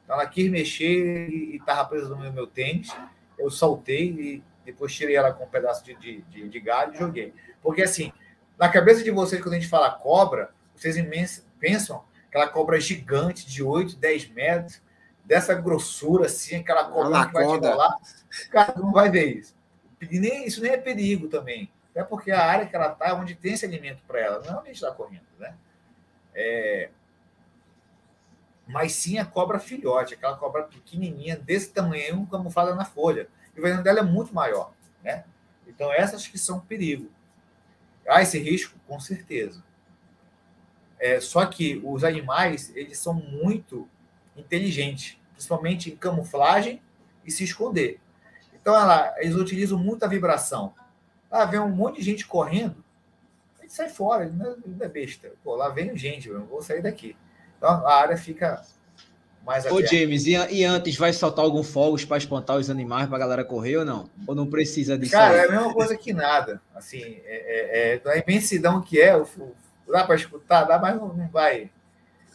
[0.08, 2.96] Ela quis mexer e estava presa no meu, meu tênis.
[3.38, 6.98] Eu soltei e depois tirei ela com um pedaço de, de, de, de galho e
[6.98, 7.34] joguei.
[7.64, 8.12] Porque, assim,
[8.60, 13.64] na cabeça de vocês, quando a gente fala cobra, vocês pensam aquela cobra gigante de
[13.64, 14.82] 8, 10 metros,
[15.24, 17.98] dessa grossura, assim, aquela cobra que vai te rolar.
[18.52, 19.56] Cara, não vai ver isso.
[20.02, 21.72] E nem, isso nem é perigo também.
[21.96, 24.58] É porque a área que ela está é onde tem esse alimento para ela, não
[24.58, 25.56] é onde está correndo, né?
[26.34, 26.90] É...
[28.68, 33.28] Mas sim a cobra filhote, aquela cobra pequenininha, desse tamanho, camuflada na folha.
[33.56, 35.24] E o veneno dela é muito maior, né?
[35.68, 37.10] Então, essas que são perigo.
[38.08, 38.78] Há esse risco?
[38.88, 39.64] Com certeza.
[41.00, 43.88] É, só que os animais, eles são muito
[44.36, 46.82] inteligentes, principalmente em camuflagem
[47.26, 48.00] e se esconder.
[48.54, 50.74] Então, ela, eles utilizam muita vibração.
[51.30, 52.84] Lá vem um monte de gente correndo,
[53.64, 54.52] gente sai fora, não
[54.82, 55.32] é, é besta.
[55.44, 57.18] Pô, lá vem gente, eu vou sair daqui.
[57.58, 58.64] Então a área fica
[59.46, 63.18] mais Ô, James, e, e, antes vai soltar algum fogos para espantar os animais para
[63.18, 64.10] a galera correr ou não?
[64.26, 65.12] Ou não precisa disso?
[65.12, 65.40] Cara, aí?
[65.42, 66.62] é a mesma coisa que nada.
[66.74, 69.22] Assim, é, é, é a imensidão que é,
[69.88, 71.70] dá para escutar, dá, mas não, não vai.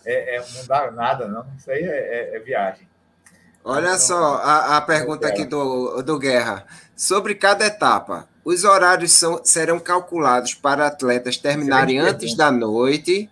[0.04, 1.46] É, é, não dá nada, não.
[1.56, 2.86] Isso aí é, é, é viagem.
[3.64, 6.66] Olha então, só a, a pergunta aqui do, do Guerra.
[6.94, 13.30] Sobre cada etapa, os horários são, serão calculados para atletas terminarem antes da noite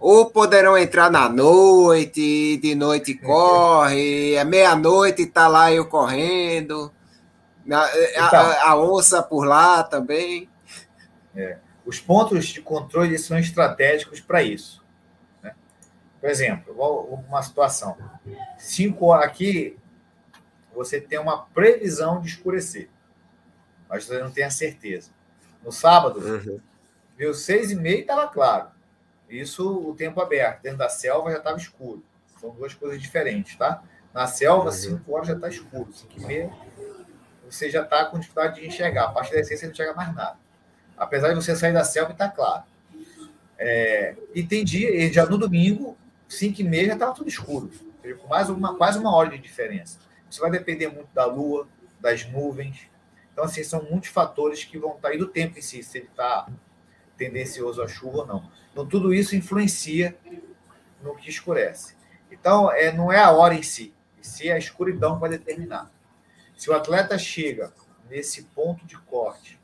[0.00, 6.92] ou poderão entrar na noite, de noite corre, é meia-noite está lá eu correndo,
[7.70, 10.48] a, então, a, a, onça por lá também.
[11.36, 11.58] É.
[11.84, 14.82] Os pontos de controle são estratégicos para isso.
[15.42, 15.54] Né?
[16.20, 16.74] Por exemplo,
[17.28, 17.96] uma situação.
[18.58, 19.76] Cinco horas aqui,
[20.74, 22.88] você tem uma previsão de escurecer
[23.90, 25.10] mas você não tem a certeza.
[25.64, 26.60] No sábado, uhum.
[27.18, 28.68] viu seis e meia estava claro.
[29.30, 30.62] Isso o tempo aberto.
[30.62, 32.02] Dentro da selva já estava escuro.
[32.40, 33.82] São duas coisas diferentes, tá?
[34.12, 34.72] Na selva, uhum.
[34.72, 35.92] cinco horas já está escuro.
[35.92, 36.50] Cinco e meia,
[37.48, 39.04] você já está com dificuldade de enxergar.
[39.04, 40.36] A partir das seis você não enxerga mais nada.
[40.96, 42.64] Apesar de você sair da selva e está claro.
[43.56, 45.96] É, e tem dia, já no domingo,
[46.28, 47.70] cinco e meia já estava tudo escuro.
[48.20, 49.98] com mais uma, quase uma hora de diferença.
[50.28, 51.68] Isso vai depender muito da lua,
[52.00, 52.88] das nuvens.
[53.32, 56.06] Então, assim, são muitos fatores que vão estar aí do tempo em si, se ele
[56.06, 56.46] está
[57.20, 58.50] tendencioso à chuva ou não.
[58.72, 60.16] Então, tudo isso influencia
[61.02, 61.94] no que escurece.
[62.30, 63.92] Então, é, não é a hora em si,
[64.42, 65.90] é a escuridão que vai determinar.
[66.56, 67.74] Se o atleta chega
[68.08, 69.60] nesse ponto de corte,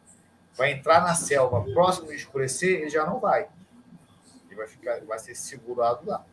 [0.54, 3.48] vai entrar na selva próximo de escurecer, ele já não vai.
[4.46, 6.26] Ele vai, ficar, vai ser segurado lá.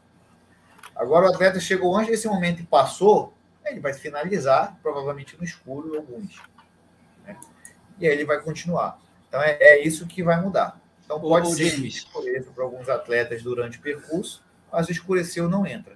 [0.94, 3.34] Agora, o atleta chegou antes desse momento e passou,
[3.66, 6.42] ele vai finalizar, provavelmente no escuro, alguns.
[7.26, 7.40] Né?
[7.98, 9.00] E aí ele vai continuar.
[9.30, 10.83] Então, é, é isso que vai mudar.
[11.06, 15.96] Então, pode ser escureça para alguns atletas durante o percurso, mas o escureceu não entra.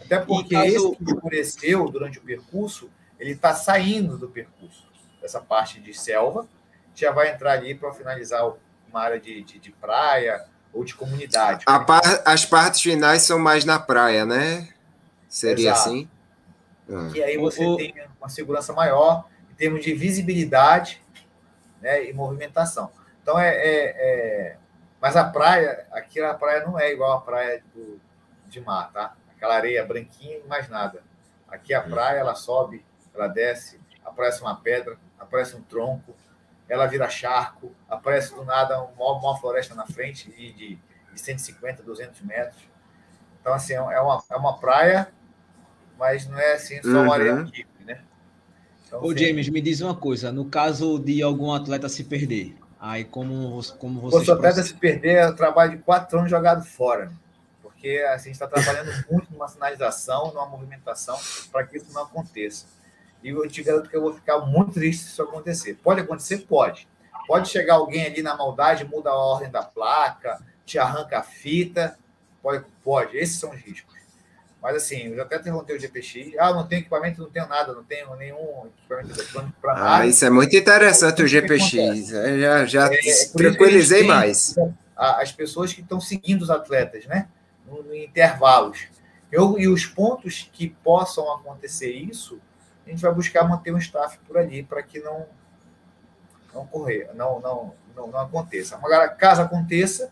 [0.00, 0.66] Até porque caso...
[0.66, 4.84] esse que escureceu durante o percurso, ele está saindo do percurso.
[5.20, 6.46] Dessa parte de selva,
[6.94, 8.44] já vai entrar ali para finalizar
[8.90, 11.64] uma área de, de, de, praia ou de comunidade.
[11.64, 14.68] Par, as partes finais são mais na praia, né?
[15.26, 15.88] Seria Exato.
[15.88, 16.08] assim?
[16.90, 17.10] Ah.
[17.14, 21.02] E aí você o, tem uma segurança maior em termos de visibilidade
[21.80, 22.90] né, e movimentação.
[23.24, 24.56] Então é, é, é,
[25.00, 27.98] Mas a praia, aqui a praia não é igual a praia do,
[28.46, 29.16] de mar, tá?
[29.34, 31.02] Aquela areia branquinha e mais nada.
[31.48, 31.88] Aqui a hum.
[31.88, 36.14] praia, ela sobe, ela desce, aparece uma pedra, aparece um tronco,
[36.68, 40.78] ela vira charco, aparece do nada uma, uma floresta na frente de, de,
[41.14, 42.62] de 150, 200 metros.
[43.40, 45.08] Então, assim, é uma, é uma praia,
[45.98, 47.02] mas não é assim só uhum.
[47.04, 48.02] uma areia livre, né?
[48.86, 52.54] Então, Ô, assim, James, me diz uma coisa: no caso de algum atleta se perder,
[52.84, 54.30] aí como, como você.
[54.30, 57.10] O atleta se perder, é o trabalho de quatro anos jogado fora.
[57.62, 61.18] Porque assim, a gente está trabalhando muito numa sinalização, numa movimentação,
[61.50, 62.66] para que isso não aconteça.
[63.22, 65.78] E eu te garanto que eu vou ficar muito triste se isso acontecer.
[65.82, 66.38] Pode acontecer?
[66.38, 66.86] Pode.
[67.26, 71.98] Pode chegar alguém ali na maldade, muda a ordem da placa, te arranca a fita.
[72.42, 73.16] Pode, pode.
[73.16, 73.93] Esses são os riscos.
[74.64, 76.38] Mas assim, eu já até perguntei o GPX.
[76.38, 79.96] Ah, não tenho equipamento, não tenho nada, não tenho nenhum equipamento eletrônico para nada.
[79.96, 82.10] Ah, isso é muito interessante o GPX.
[82.10, 84.54] Eu já já é, é tranquilizei mais.
[84.96, 87.28] As pessoas que estão seguindo os atletas, né?
[87.66, 88.88] No, intervalos.
[89.30, 92.40] Eu, e os pontos que possam acontecer isso,
[92.86, 95.26] a gente vai buscar manter um staff por ali para que não
[96.54, 98.76] não correr, não, não, não, não aconteça.
[98.76, 100.10] Agora, caso aconteça,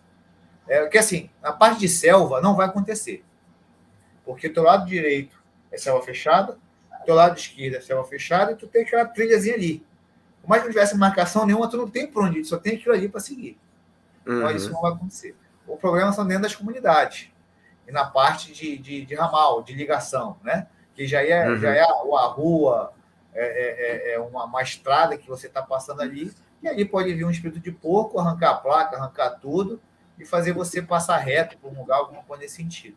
[0.68, 3.24] é que assim, na parte de selva não vai acontecer.
[4.24, 5.36] Porque o teu lado direito
[5.70, 6.56] é selva fechada,
[7.04, 9.84] teu lado esquerdo é selva fechada, e tu tem aquela trilhazinha ali.
[10.40, 12.76] Por mais que não tivesse marcação nenhuma, tu não tem por onde ir, só tem
[12.76, 13.58] aquilo ali para seguir.
[14.22, 14.40] Então, uhum.
[14.40, 15.36] Então, isso não vai acontecer.
[15.66, 17.30] O problema são dentro das comunidades.
[17.86, 20.66] E na parte de, de, de ramal, de ligação, né?
[20.94, 21.58] que já é, uhum.
[21.58, 22.92] já é a, a rua,
[23.34, 27.12] é, é, é, é uma, uma, estrada que você está passando ali, e ali pode
[27.14, 29.80] vir um espírito de porco, arrancar a placa, arrancar tudo,
[30.18, 32.96] e fazer você passar reto por um lugar, alguma coisa nesse sentido.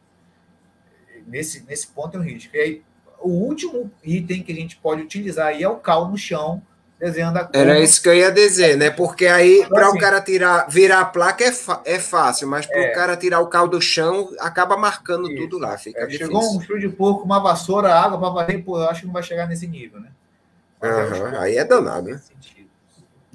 [1.25, 2.55] Nesse, nesse ponto é um risco.
[2.55, 2.81] E aí,
[3.19, 6.61] o último item que a gente pode utilizar aí é o cal no chão,
[6.99, 8.89] desenhando a Era isso que eu ia dizer, né?
[8.89, 11.51] Porque aí, então, para assim, o cara tirar, virar a placa é,
[11.85, 12.89] é fácil, mas para o é.
[12.89, 15.43] cara tirar o caldo do chão, acaba marcando isso.
[15.43, 15.77] tudo lá.
[15.77, 19.01] Fica é, chegou um fio de porco, uma vassoura, água para varrer, pô, eu acho
[19.01, 20.09] que não vai chegar nesse nível, né?
[20.81, 22.21] Uhum, aí é danado, né?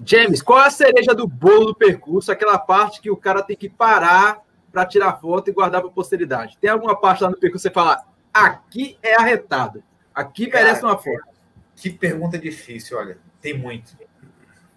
[0.05, 2.32] James, qual é a cereja do bolo do percurso?
[2.32, 4.38] Aquela parte que o cara tem que parar
[4.73, 6.59] para tirar foto e guardar para posteridade.
[6.59, 9.83] Tem alguma parte lá no percurso que você fala, aqui é arretado,
[10.14, 11.29] aqui merece uma foto?
[11.77, 13.18] Que pergunta difícil, olha.
[13.41, 13.97] Tem muito.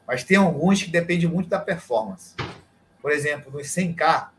[0.08, 2.36] Mas tem alguns que dependem muito da performance.
[3.02, 4.30] Por exemplo, nos 100K,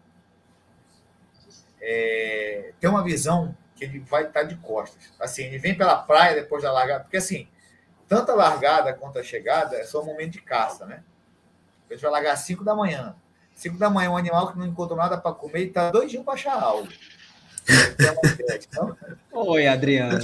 [1.80, 5.12] é, tem uma visão que ele vai estar de costas.
[5.20, 7.48] Assim, ele vem pela praia depois da largada, porque assim,
[8.09, 11.02] tanto a largada quanto a chegada é só um momento de caça, né?
[11.90, 13.14] A gente vai largar às 5 da manhã.
[13.55, 16.34] 5 da manhã, um animal que não encontrou nada para comer e está doidinho para
[16.34, 16.88] achar algo.
[17.66, 18.96] Então,
[19.32, 20.18] Oi, Adriano.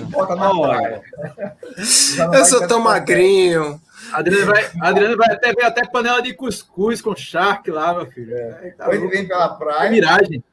[2.35, 3.81] Eu sou tão magrinho.
[4.13, 8.37] Adriano vai, Adriano vai até ver até panela de cuscuz com charque lá, meu filho.
[8.37, 9.89] É, tá ele vem pela praia.
[9.89, 10.45] É miragem.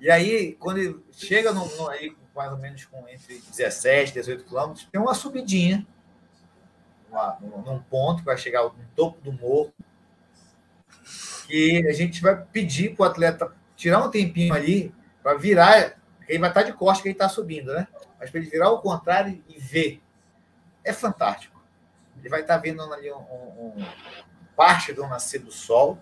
[0.00, 4.14] E aí, quando ele chega no, no, aí, mais ou menos com entre 17 e
[4.14, 5.86] 18 quilômetros, tem uma subidinha
[7.10, 9.72] uma, num ponto que vai chegar no topo do morro.
[11.48, 15.96] E a gente vai pedir para o atleta tirar um tempinho ali para virar.
[16.28, 17.86] Ele vai estar de costas que ele está subindo, né?
[18.18, 20.02] Mas para ele virar ao contrário e ver.
[20.84, 21.56] É fantástico.
[22.18, 23.86] Ele vai estar vendo ali um, um,
[24.56, 25.98] parte do nascer do sol,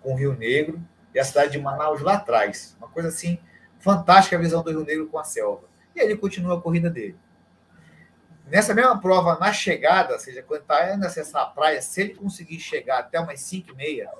[0.00, 0.82] com o Rio Negro
[1.14, 2.76] e a cidade de Manaus lá atrás.
[2.78, 3.38] Uma coisa assim,
[3.78, 5.64] fantástica a visão do Rio Negro com a selva.
[5.94, 7.16] E ele continua a corrida dele.
[8.46, 12.14] Nessa mesma prova, na chegada, ou seja, quando está indo acessar a praia, se ele
[12.14, 14.10] conseguir chegar até umas 5 e meia,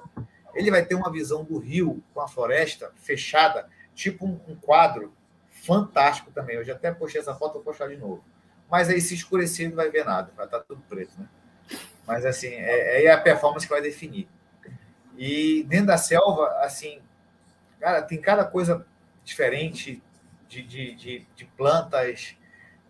[0.58, 5.14] ele vai ter uma visão do rio com a floresta fechada, tipo um, um quadro
[5.50, 6.56] fantástico também.
[6.56, 8.24] Eu já até postei essa foto, vou postar de novo.
[8.68, 11.28] Mas aí se escurecer, não vai ver nada, vai estar tudo preto, né?
[12.04, 14.28] Mas assim, é, é a performance que vai definir.
[15.16, 17.00] E dentro da selva, assim,
[17.78, 18.84] cara, tem cada coisa
[19.24, 20.02] diferente
[20.48, 22.36] de, de, de, de plantas,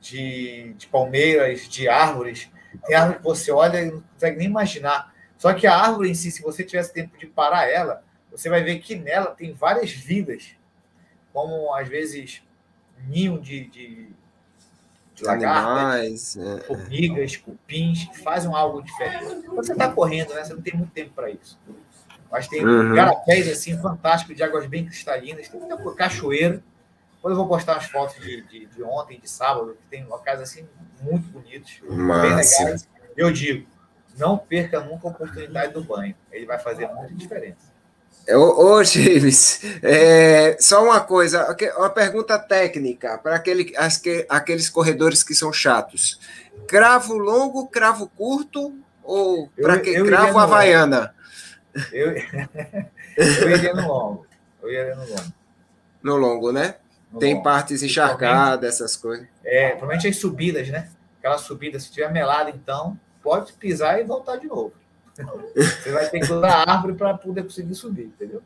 [0.00, 2.50] de, de palmeiras, de árvores.
[2.86, 5.14] Tem árvore que você olha e não consegue nem imaginar.
[5.38, 8.62] Só que a árvore em si, se você tivesse tempo de parar ela, você vai
[8.62, 10.50] ver que nela tem várias vidas,
[11.32, 12.42] como às vezes
[13.06, 14.08] ninho de, de,
[15.14, 16.60] de lagartas, é.
[16.62, 19.46] formigas, cupins, que fazem algo diferente.
[19.46, 20.44] Você está correndo, né?
[20.44, 21.58] Você não tem muito tempo para isso.
[22.30, 22.94] Mas tem uhum.
[22.94, 26.62] garapés assim, fantástico, de águas bem cristalinas, tem muita cachoeira.
[27.14, 30.40] Depois eu vou postar umas fotos de, de, de ontem, de sábado, que tem locais
[30.40, 30.68] assim
[31.00, 32.22] muito bonitos, Massa.
[32.22, 32.88] bem legais.
[33.16, 33.66] Eu digo,
[34.18, 36.14] não perca nunca a oportunidade do banho.
[36.30, 37.68] Ele vai fazer muita diferença.
[38.30, 43.72] Ô, ô James, é, só uma coisa, uma pergunta técnica para aquele,
[44.28, 46.20] aqueles corredores que são chatos.
[46.66, 51.14] Cravo longo, cravo curto ou para que cravo havaiana?
[51.90, 52.12] Eu,
[53.16, 54.26] eu iria no longo.
[54.62, 55.32] Eu iria no longo.
[56.02, 56.74] No longo, né?
[57.10, 57.44] No Tem longo.
[57.44, 59.26] partes encharcadas, essas coisas.
[59.42, 60.90] É, provavelmente as subidas, né?
[61.18, 62.98] Aquela subida, se tiver melada, então,
[63.28, 64.72] pode pisar e voltar de novo.
[65.54, 68.42] Você vai ter que usar a árvore para poder conseguir subir, entendeu?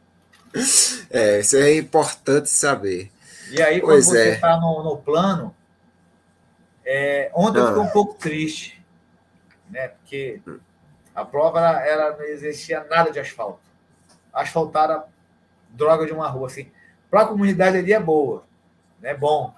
[1.09, 3.12] É, isso é importante saber.
[3.51, 4.61] E aí, quando pois você está é.
[4.61, 5.55] no, no, plano,
[6.85, 7.62] é, ontem ah.
[7.62, 8.85] eu fiquei um pouco triste,
[9.70, 9.89] né?
[9.89, 10.41] Porque
[11.14, 13.61] a prova ela, ela não existia nada de asfalto.
[14.33, 15.05] Asfaltaram
[15.70, 16.70] droga de uma rua, assim.
[17.11, 18.45] Para a comunidade ali é boa,
[19.01, 19.11] né?
[19.11, 19.55] É bom.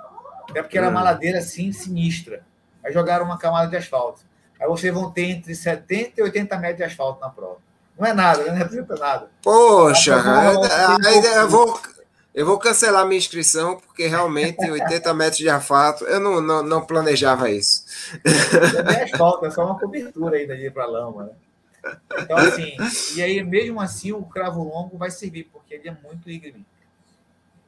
[0.51, 1.05] Até porque era uma hum.
[1.05, 2.45] ladeira assim sinistra.
[2.85, 4.23] Aí jogaram uma camada de asfalto.
[4.61, 7.59] Aí vocês vão ter entre 70 e 80 metros de asfalto na prova.
[7.99, 8.51] Não é nada, né?
[8.51, 9.31] não representa nada.
[9.43, 10.17] Poxa,
[11.05, 11.81] aí eu vou,
[12.35, 16.85] eu vou cancelar minha inscrição, porque realmente 80 metros de asfalto, eu não, não, não
[16.85, 17.85] planejava isso.
[18.85, 21.33] Não é asfalto, é só uma cobertura ainda de ir para lama, né?
[22.19, 22.77] Então, assim,
[23.15, 26.65] e aí, mesmo assim, o cravo longo vai servir, porque ele é muito íngreme.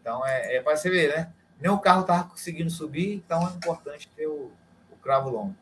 [0.00, 1.28] Então, é, é para você ver, né?
[1.60, 4.50] Nem o carro estava conseguindo subir, então é importante ter o,
[4.90, 5.54] o cravo longo.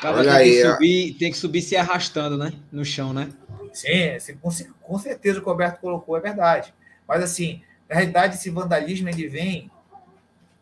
[0.00, 2.52] Cara, tem, aí, que subir, tem que subir se arrastando, né?
[2.70, 3.30] No chão, né?
[3.72, 6.72] Sim, com, com certeza o Roberto colocou, é verdade.
[7.06, 9.70] Mas, assim, na realidade, esse vandalismo ele vem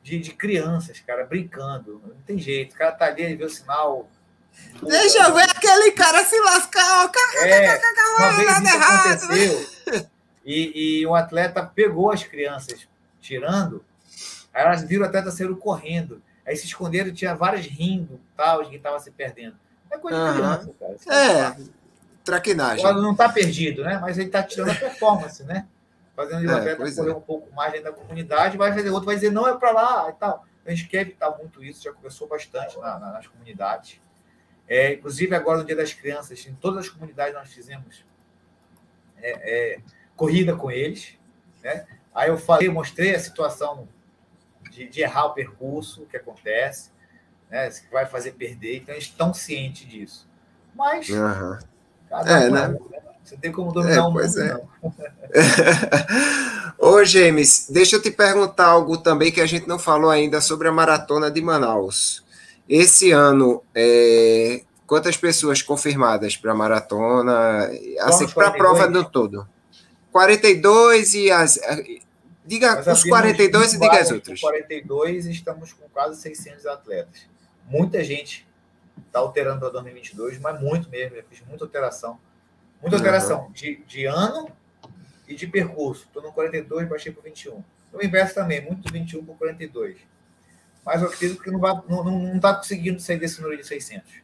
[0.02, 2.00] de, de crianças, cara, brincando.
[2.04, 2.74] Não tem jeito.
[2.74, 4.08] O cara tá ali, ele vê o sinal,
[4.82, 7.10] Deixa eu ver aquele cara se lascar.
[7.42, 7.80] É,
[8.18, 10.06] uma vez isso aconteceu
[10.44, 12.86] e, e um atleta pegou as crianças
[13.20, 13.84] tirando,
[14.52, 16.22] aí elas viram o atleta saindo correndo.
[16.46, 19.56] Aí se esconderam, tinha várias rindo, tal, que estavam se perdendo.
[19.90, 21.16] É coisa de criança, cara.
[21.16, 21.56] é,
[22.24, 22.84] traquinagem.
[22.84, 23.98] Agora não está perdido, né?
[23.98, 25.66] Mas ele está tirando a performance, né?
[26.16, 27.14] Fazendo o atleta correr é.
[27.14, 30.10] um pouco mais dentro da comunidade, vai fazer outro, vai dizer, não é para lá
[30.10, 30.44] e tal.
[30.64, 34.00] A gente quer evitar muito isso, já começou bastante na, na, nas comunidades.
[34.68, 38.04] É, inclusive, agora no Dia das Crianças, em todas as comunidades nós fizemos
[39.18, 39.30] é,
[39.74, 39.80] é,
[40.16, 41.18] corrida com eles.
[41.62, 41.86] Né?
[42.14, 43.88] Aí eu falei, mostrei a situação
[44.72, 46.90] de, de errar o percurso, o que acontece,
[47.50, 47.68] né?
[47.68, 50.26] que vai fazer perder, então eles estão cientes disso.
[50.74, 51.58] Mas, uhum.
[52.08, 52.68] cada é, um, né?
[52.68, 52.78] né?
[53.22, 54.52] Você tem como dominar é, um pois mundo, é.
[54.54, 54.68] não.
[56.78, 60.66] Ô, James, deixa eu te perguntar algo também que a gente não falou ainda sobre
[60.66, 62.24] a maratona de Manaus.
[62.68, 67.70] Esse ano, é, quantas pessoas confirmadas para a maratona?
[68.00, 69.46] Assim, para a prova no todo?
[70.10, 71.60] 42 e as.
[72.44, 74.40] Diga os 42 e diga as outras.
[74.40, 77.26] 42 estamos com quase 600 atletas.
[77.66, 78.46] Muita gente
[79.06, 81.16] está alterando para 2022, mas muito mesmo.
[81.16, 82.18] Eu fiz muita alteração.
[82.80, 83.02] Muita uhum.
[83.02, 84.50] alteração de, de ano
[85.28, 86.06] e de percurso.
[86.06, 87.62] Estou no 42, baixei para 21.
[87.92, 90.12] O inverso também, muito 21 para 42
[90.84, 94.22] mas eu acredito que não está não, não, tá conseguindo sair desse número de 600.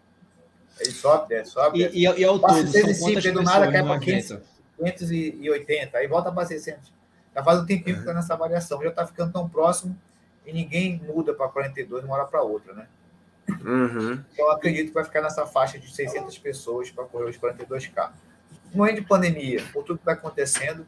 [0.80, 1.78] Ele sobe, desce, sobe.
[1.78, 1.96] E, desce.
[1.96, 6.92] e, e ao todo, são do nada cai para 580, aí volta para 600.
[7.38, 9.96] Já faz um tempinho que está nessa variação, já está ficando tão próximo
[10.44, 12.88] e ninguém muda para 42 de uma hora para outra, né?
[13.48, 14.24] Uhum.
[14.32, 18.10] Então, eu acredito que vai ficar nessa faixa de 600 pessoas para correr os 42K.
[18.74, 20.84] Não é de pandemia, por tudo que está acontecendo,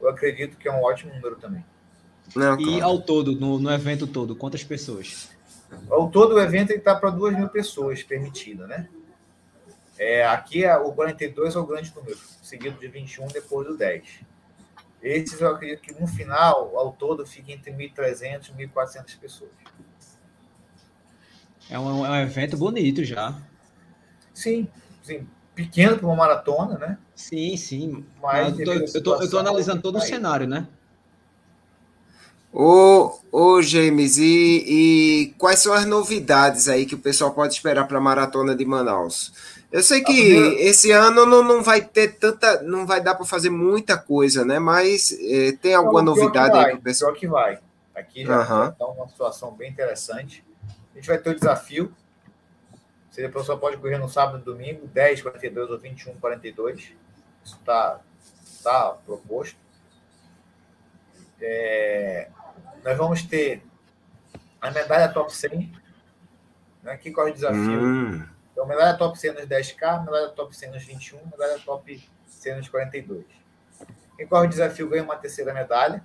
[0.00, 1.62] eu acredito que é um ótimo número também.
[2.34, 2.84] Não, e claro.
[2.84, 5.28] ao todo, no, no evento todo, quantas pessoas?
[5.90, 8.88] Ao todo, o evento está para 2 mil pessoas permitida, né?
[9.98, 14.31] É, aqui é, o 42 é o grande número, seguido de 21, depois do 10.
[15.02, 19.50] Esses eu acredito que no final, ao todo, fica entre 1.300 e 1.400 pessoas.
[21.68, 23.36] É um, é um evento bonito já.
[24.32, 24.68] Sim,
[25.02, 25.26] sim.
[25.54, 26.98] Pequeno para uma maratona, né?
[27.14, 28.06] Sim, sim.
[28.20, 30.66] Mas eu estou analisando todo o cenário, né?
[32.52, 37.88] Ô, ô James, e, e, quais são as novidades aí que o pessoal pode esperar
[37.88, 39.32] para a maratona de Manaus?
[39.72, 40.60] Eu sei que primeira...
[40.60, 44.58] esse ano não, não vai ter tanta, não vai dar para fazer muita coisa, né?
[44.58, 47.14] Mas é, tem alguma não, novidade vai, aí o pessoal?
[47.14, 47.58] que vai.
[47.94, 48.68] Aqui já uhum.
[48.68, 50.44] está uma situação bem interessante.
[50.92, 51.90] A gente vai ter o desafio.
[53.10, 56.92] Se a pessoa pode correr no sábado e domingo, 10, 42 ou 21, 42.
[57.42, 57.98] Isso está
[58.62, 59.56] tá proposto.
[61.40, 62.28] É,
[62.84, 63.62] nós vamos ter
[64.60, 65.72] a medalha top 100,
[66.82, 67.80] né, que corre o desafio.
[67.80, 68.24] Hum.
[68.52, 72.68] Então, medalha top 100 nos 10K, medalha top 100 nos 21, medalha top 100 nos
[72.68, 73.24] 42.
[74.16, 76.02] Quem corre o desafio ganha uma terceira medalha.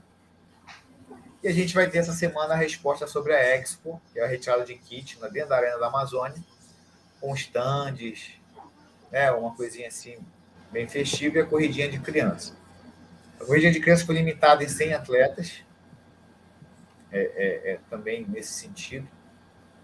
[1.43, 4.28] E a gente vai ter essa semana a resposta sobre a Expo, que é a
[4.28, 6.41] retirada de kit na dentro da Arena da Amazônia,
[7.21, 8.32] com stands,
[9.11, 10.17] né, uma coisinha assim
[10.71, 12.55] bem festiva e a corridinha de criança.
[13.39, 15.63] A corridinha de criança foi limitada em 100 atletas,
[17.12, 19.08] é, é, é também nesse sentido.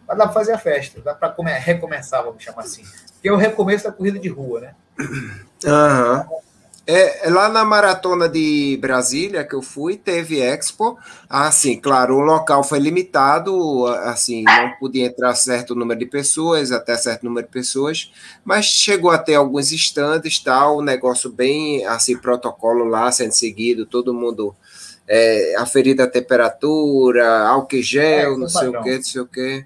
[0.08, 2.84] Mas dá para fazer a festa, dá para recomeçar, vamos chamar assim.
[3.22, 4.76] Que é o recomeço da corrida de rua, né?
[5.00, 6.44] Uhum.
[6.86, 10.98] É, lá na maratona de Brasília que eu fui, teve Expo.
[11.30, 16.98] Assim, claro, o local foi limitado, assim, não podia entrar certo número de pessoas, até
[16.98, 18.12] certo número de pessoas,
[18.44, 23.86] mas chegou a ter alguns estandes, tal, um negócio bem, assim, protocolo lá sendo seguido,
[23.86, 24.54] todo mundo
[25.08, 28.82] é, aferida a temperatura, álcool gel, é, não sei padrão.
[28.82, 29.66] o que, não sei o que.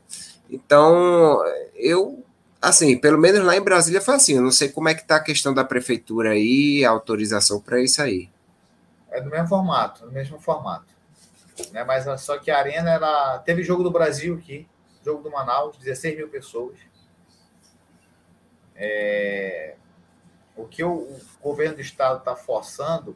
[0.50, 1.44] Então,
[1.76, 2.24] eu,
[2.62, 4.36] assim, pelo menos lá em Brasília foi assim.
[4.36, 7.82] Eu não sei como é que está a questão da prefeitura aí, a autorização para
[7.82, 8.30] isso aí.
[9.10, 10.88] É do mesmo formato, no mesmo formato.
[11.72, 11.84] Né?
[11.84, 14.68] Mas só que a Arena, ela teve jogo do Brasil aqui,
[15.04, 16.78] jogo do Manaus, 16 mil pessoas.
[18.76, 19.76] É...
[20.56, 23.16] O que o governo do estado está forçando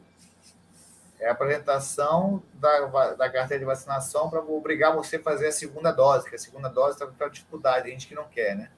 [1.22, 5.92] é a apresentação da, da carteira de vacinação para obrigar você a fazer a segunda
[5.92, 8.70] dose, que a segunda dose está com dificuldade, a gente que não quer, né?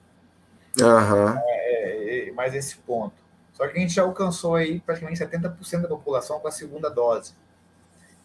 [0.79, 1.39] Uhum.
[1.39, 3.15] É, é, mais esse ponto.
[3.55, 7.35] Só que a gente já alcançou aí praticamente 70% da população com a segunda dose.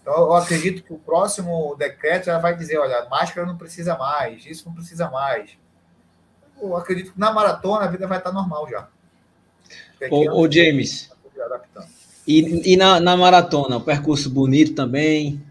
[0.02, 4.46] Então, eu acredito que o próximo decreto já vai dizer, olha, máscara não precisa mais,
[4.46, 5.58] isso não precisa mais.
[6.62, 8.90] Eu acredito que na maratona a vida vai estar normal já.
[10.10, 11.10] Ô, ô James,
[11.40, 11.99] adaptando.
[12.30, 15.44] E, e na, na, maratona, o percurso bonito também.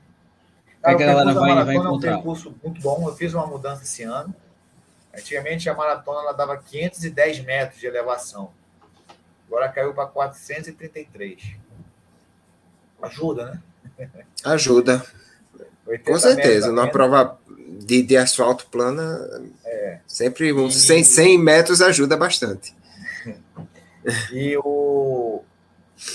[0.81, 2.13] Cara, a galera vai, vai encontrar.
[2.13, 3.09] É um percurso muito bom.
[3.09, 4.33] Eu fiz uma mudança esse ano.
[5.13, 8.53] Antigamente a maratona ela dava 510 metros de elevação.
[9.49, 11.57] Agora caiu para 433.
[13.03, 13.61] Ajuda,
[13.97, 14.09] né?
[14.45, 15.05] Ajuda.
[16.05, 16.71] Com certeza.
[16.71, 17.41] Numa prova
[17.81, 19.99] de, de asfalto plana, é.
[20.07, 20.81] sempre uns e...
[20.81, 22.73] 100, 100 metros ajuda bastante.
[24.33, 25.43] E o,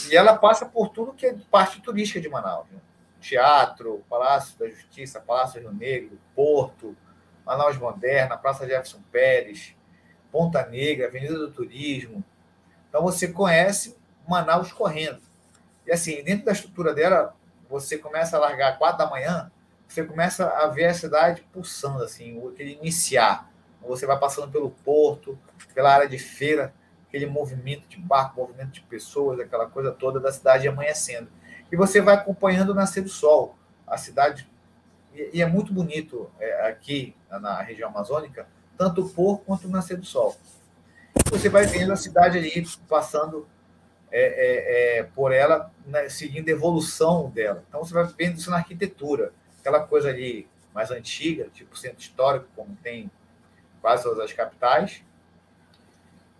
[0.10, 2.68] e ela passa por tudo que é parte turística de Manaus.
[2.72, 2.80] Né?
[3.20, 6.96] Teatro, Palácio da Justiça, Palácio Rio Negro, Porto,
[7.46, 9.76] Manaus Moderna, Praça Jefferson Pérez,
[10.32, 12.24] Ponta Negra, Avenida do Turismo.
[12.90, 15.22] Então você conhece Manaus correndo.
[15.86, 17.36] E assim, dentro da estrutura dela,
[17.70, 19.52] você começa a largar quatro da manhã,
[19.88, 23.52] você começa a ver a cidade pulsando, assim, aquele iniciar.
[23.82, 25.38] Você vai passando pelo porto,
[25.74, 26.74] pela área de feira,
[27.14, 31.30] aquele movimento de barco, movimento de pessoas, aquela coisa toda da cidade amanhecendo.
[31.72, 33.56] E você vai acompanhando o nascer do sol.
[33.86, 34.50] A cidade.
[35.14, 39.96] E, é muito bonito é, aqui na região amazônica, tanto o pôr quanto o nascer
[39.96, 40.36] do sol.
[41.30, 43.48] Você vai vendo a cidade ali passando
[44.12, 47.64] é, é, é, por ela, né, seguindo a evolução dela.
[47.70, 52.48] Então você vai vendo isso na arquitetura, aquela coisa ali mais antiga, tipo centro histórico,
[52.56, 53.12] como tem
[53.82, 55.04] quase todas as capitais,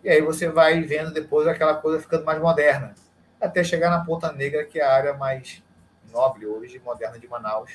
[0.04, 2.94] e aí você vai vendo depois aquela coisa ficando mais moderna,
[3.40, 5.64] até chegar na Ponta Negra, que é a área mais
[6.12, 7.72] nobre hoje, moderna de Manaus,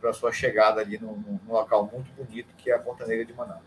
[0.00, 3.34] para sua chegada ali num, num, local muito bonito, que é a Ponta Negra de
[3.34, 3.60] Manaus.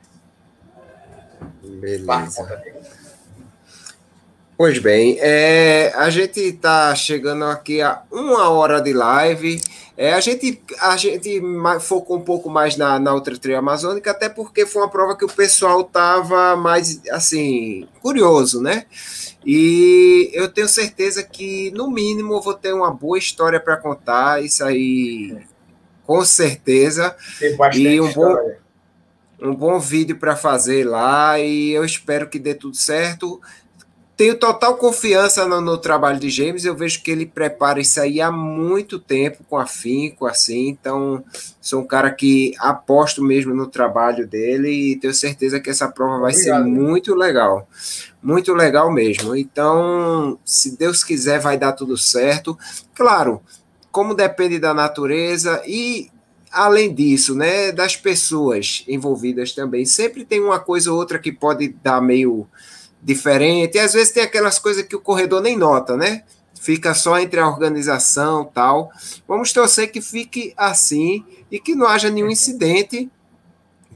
[1.62, 2.64] Beleza.
[4.56, 9.60] Pois bem, é, a gente está chegando aqui a uma hora de live.
[9.96, 11.40] É, a gente, a gente
[11.82, 15.24] focou um pouco mais na, na outra trilha amazônica, até porque foi uma prova que
[15.24, 18.86] o pessoal estava mais, assim, curioso, né?
[19.46, 24.44] E eu tenho certeza que, no mínimo, eu vou ter uma boa história para contar,
[24.44, 25.38] isso aí,
[26.08, 27.16] com certeza.
[27.76, 28.36] e um bom,
[29.40, 33.40] um bom vídeo para fazer lá, e eu espero que dê tudo certo
[34.16, 36.66] tenho total confiança no, no, trabalho de James.
[36.66, 40.68] Eu vejo que ele prepara isso aí há muito tempo, com afinco, assim.
[40.68, 41.24] Então,
[41.60, 46.20] sou um cara que aposto mesmo no trabalho dele e tenho certeza que essa prova
[46.20, 47.68] vai Obrigado, ser muito legal.
[48.22, 49.36] Muito legal mesmo.
[49.36, 52.58] Então, se Deus quiser, vai dar tudo certo.
[52.94, 53.42] Claro,
[53.92, 56.12] como depende da natureza e
[56.52, 61.70] além disso, né, das pessoas envolvidas também, sempre tem uma coisa ou outra que pode
[61.82, 62.48] dar meio
[63.04, 63.76] diferente.
[63.76, 66.24] E às vezes tem aquelas coisas que o corredor nem nota, né?
[66.60, 68.90] Fica só entre a organização tal.
[69.28, 73.10] Vamos torcer que fique assim e que não haja nenhum incidente,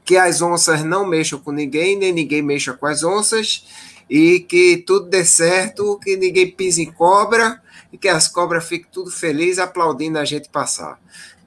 [0.03, 3.65] que as onças não mexam com ninguém, nem ninguém mexa com as onças,
[4.09, 8.87] e que tudo dê certo, que ninguém pise em cobra e que as cobras fiquem
[8.91, 10.99] tudo felizes aplaudindo a gente passar.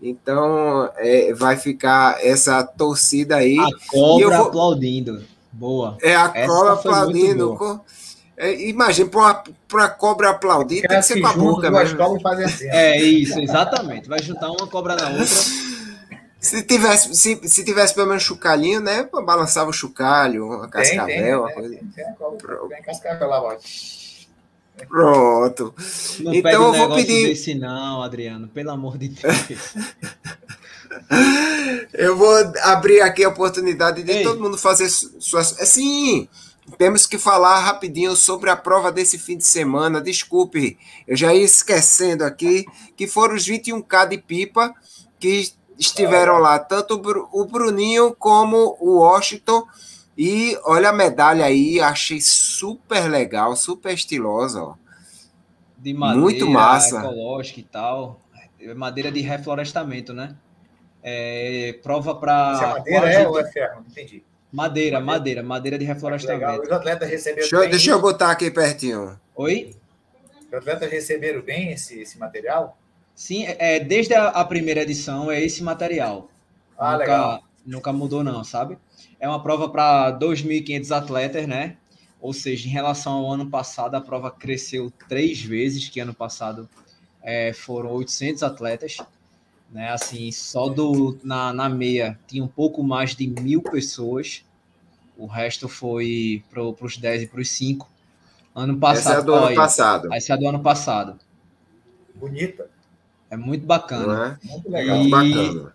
[0.03, 3.59] Então, é, vai ficar essa torcida aí.
[3.59, 4.47] A cobra vou...
[4.47, 5.23] aplaudindo.
[5.53, 5.99] Boa.
[6.01, 7.81] É a Essa cobra aplaudindo.
[8.37, 9.11] É, imagina,
[9.69, 11.71] para a cobra aplaudir, tem que ser com a boca.
[11.71, 11.93] Mas...
[11.93, 14.09] Assim, é isso, exatamente.
[14.09, 15.27] Vai juntar uma cobra na outra.
[16.41, 19.07] Se tivesse, se, se tivesse pelo menos chocalhinho, né?
[19.13, 21.69] Balançava o chocalho, uma cascavel, uma coisa.
[21.69, 23.57] Tem, tem, tem, tem cascavel lá,
[24.89, 25.75] Pronto.
[26.21, 27.29] Não então eu vou pedir.
[27.29, 29.75] Desse não, Adriano, pelo amor de Deus.
[31.95, 34.23] eu vou abrir aqui a oportunidade de Ei.
[34.23, 35.49] todo mundo fazer suas.
[35.69, 36.29] Sim,
[36.77, 40.01] temos que falar rapidinho sobre a prova desse fim de semana.
[40.01, 42.67] Desculpe, eu já ia esquecendo aqui
[42.97, 44.75] que foram os 21K de pipa
[45.19, 47.01] que estiveram lá, tanto
[47.33, 49.67] o Bruninho como o Washington.
[50.17, 54.63] E olha a medalha aí, achei super legal, super estilosa.
[54.63, 54.75] Ó.
[55.79, 56.99] De madeira, Muito massa.
[56.99, 58.21] ecológica e tal.
[58.77, 60.37] Madeira de reflorestamento, né?
[61.03, 62.57] É, prova para.
[62.57, 63.85] Se é madeira é ou é ferro?
[63.89, 64.23] Entendi.
[64.53, 66.63] Madeira, madeira, madeira de reflorestamento.
[66.63, 67.71] Os atletas receberam deixa, bem.
[67.71, 69.19] Deixa eu botar aqui pertinho.
[69.37, 69.75] Oi?
[70.49, 72.77] Os atletas receberam bem esse, esse material?
[73.15, 76.29] Sim, é, é desde a, a primeira edição é esse material.
[76.77, 77.45] Ah, nunca, legal.
[77.65, 78.77] Nunca mudou, não, sabe?
[79.21, 81.77] É uma prova para 2.500 atletas, né?
[82.21, 86.69] Ou seja, em relação ao ano passado, a prova cresceu três vezes, que ano passado
[87.23, 88.97] é, foram 800 atletas.
[89.71, 89.91] Né?
[89.91, 94.45] Assim, só do, na, na meia tinha um pouco mais de mil pessoas.
[95.17, 97.89] O resto foi para os 10 e para os 5.
[98.55, 99.13] Ano passado.
[99.13, 100.15] Essa é do ano passado.
[100.15, 101.19] Essa é do ano passado.
[102.15, 102.69] Bonita.
[103.31, 104.39] É muito bacana.
[104.43, 104.47] É?
[104.49, 105.03] Muito legal.
[105.03, 105.73] E bacana.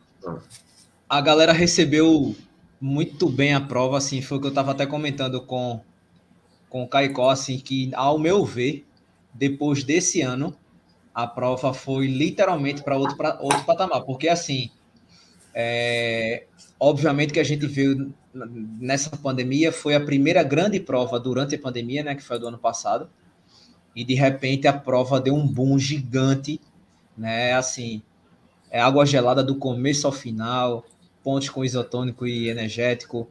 [1.07, 2.35] A galera recebeu
[2.81, 5.79] muito bem a prova, assim, foi o que eu estava até comentando com,
[6.69, 8.85] com o Caicó, assim, que ao meu ver,
[9.33, 10.55] depois desse ano,
[11.15, 14.69] a prova foi literalmente para outro, outro patamar, porque assim,
[15.53, 16.45] é,
[16.77, 22.03] obviamente que a gente viu nessa pandemia, foi a primeira grande prova durante a pandemia,
[22.03, 23.09] né, que foi do ano passado,
[23.95, 26.59] e de repente a prova deu um boom gigante,
[27.17, 28.01] né, assim,
[28.69, 30.83] é água gelada do começo ao final,
[31.23, 33.25] pontes com isotônico e energético,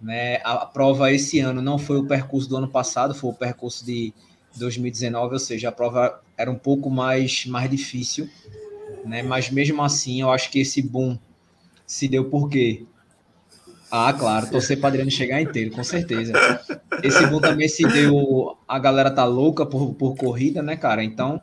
[0.00, 3.34] né, a, a prova esse ano não foi o percurso do ano passado, foi o
[3.34, 4.14] percurso de
[4.58, 8.28] 2019, ou seja, a prova era um pouco mais, mais difícil,
[9.04, 9.22] né?
[9.22, 11.18] Mas mesmo assim, eu acho que esse boom
[11.86, 12.84] se deu por quê?
[13.90, 16.32] Ah, claro, torcer para Adriano chegar inteiro, com certeza.
[17.02, 18.56] Esse boom também se deu.
[18.66, 21.04] A galera tá louca por, por corrida, né, cara?
[21.04, 21.40] Então,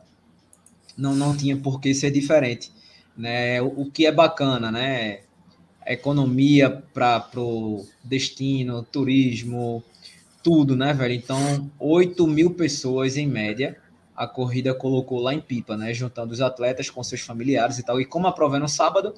[0.96, 2.70] não, não tinha por que ser diferente.
[3.16, 3.62] Né?
[3.62, 5.20] O, o que é bacana, né?
[5.86, 9.82] economia para o destino, turismo,
[10.44, 11.14] tudo, né, velho?
[11.14, 13.76] Então, 8 mil pessoas em média
[14.16, 15.92] a corrida colocou lá em Pipa, né?
[15.92, 18.00] Juntando os atletas com seus familiares e tal.
[18.00, 19.14] E como a prova é no sábado,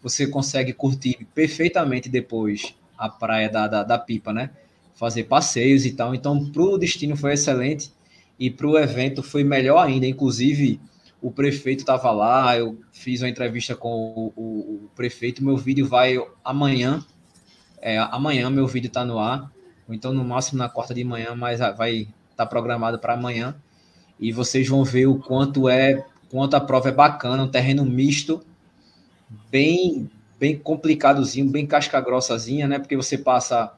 [0.00, 4.50] você consegue curtir perfeitamente depois a praia da, da, da Pipa, né?
[4.94, 6.14] Fazer passeios e tal.
[6.14, 7.92] Então, para o destino foi excelente
[8.38, 10.06] e para o evento foi melhor ainda.
[10.06, 10.80] Inclusive,
[11.20, 15.44] o prefeito estava lá, eu fiz uma entrevista com o, o, o prefeito.
[15.44, 17.04] Meu vídeo vai amanhã.
[17.80, 19.52] É, amanhã meu vídeo está no ar,
[19.88, 23.56] ou então no máximo na quarta de manhã, mas vai estar tá programado para amanhã
[24.20, 28.44] e vocês vão ver o quanto é, quanto a prova é bacana, um terreno misto,
[29.50, 32.78] bem bem complicadozinho, bem casca grossazinha, né?
[32.78, 33.72] Porque você passa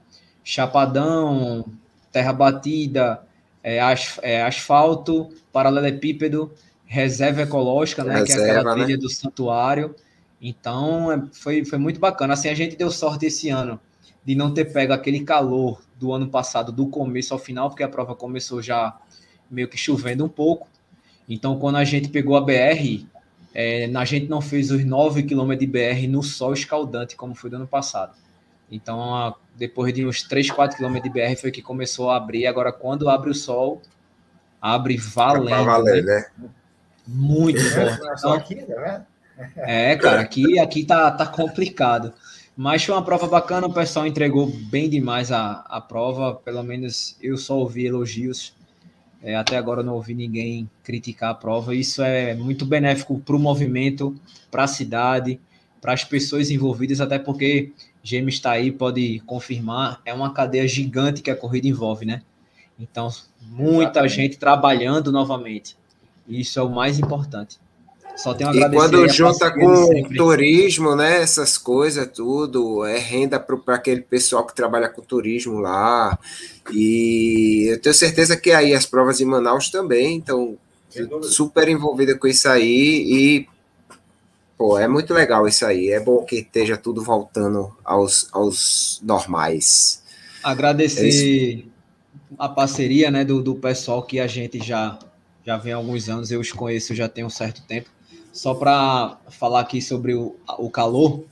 [0.45, 1.65] chapadão,
[2.13, 3.23] terra batida,
[3.63, 6.53] é, as, é, asfalto, paralelepípedo,
[6.85, 8.21] reserva ecológica, né?
[8.21, 8.97] Reserva, que é aquela trilha né?
[8.97, 9.95] do santuário.
[10.41, 12.35] Então, é, foi, foi muito bacana.
[12.35, 13.81] Assim, a gente deu sorte esse ano
[14.25, 17.89] de não ter pego aquele calor do ano passado, do começo ao final, porque a
[17.89, 18.99] prova começou já
[19.51, 20.67] meio que chovendo um pouco.
[21.29, 23.07] Então, quando a gente pegou a BR,
[23.55, 27.51] é, a gente não fez os 9 km de BR no sol escaldante, como foi
[27.51, 28.15] do ano passado.
[28.71, 32.47] Então, a, depois de uns 3, 4 km de BR foi que começou a abrir.
[32.47, 33.83] Agora, quando abre o sol,
[34.61, 35.51] abre valendo.
[35.51, 36.27] É valer, né?
[36.39, 36.49] né?
[37.07, 38.19] Muito é, forte.
[38.19, 39.05] Então, aqui, né?
[39.57, 42.13] É, cara, aqui, aqui tá, tá complicado.
[42.57, 47.17] Mas foi uma prova bacana, o pessoal entregou bem demais a, a prova, pelo menos
[47.23, 48.55] eu só ouvi elogios
[49.23, 51.75] é, até agora não ouvi ninguém criticar a prova.
[51.75, 54.15] Isso é muito benéfico para o movimento,
[54.51, 55.39] para a cidade,
[55.81, 57.73] para as pessoas envolvidas, até porque
[58.03, 62.23] James está aí, pode confirmar, é uma cadeia gigante que a corrida envolve, né?
[62.79, 63.09] Então,
[63.43, 64.15] muita Exatamente.
[64.15, 65.77] gente trabalhando novamente.
[66.27, 67.59] Isso é o mais importante.
[68.17, 68.77] Só tenho a agradecer.
[68.77, 71.23] E quando junta com turismo, né?
[71.23, 76.19] Essas coisas, tudo, é renda para aquele pessoal que trabalha com turismo lá.
[76.73, 80.57] E eu tenho certeza que aí as provas em Manaus também estão
[81.23, 82.67] super envolvidas com isso aí.
[83.09, 83.49] E,
[84.59, 85.91] pô, é muito legal isso aí.
[85.91, 90.03] É bom que esteja tudo voltando aos, aos normais.
[90.43, 91.71] Agradecer é
[92.39, 94.99] a parceria né, do, do pessoal que a gente já,
[95.45, 97.91] já vem há alguns anos, eu os conheço já tem um certo tempo.
[98.33, 101.25] Só para falar aqui sobre o, o calor,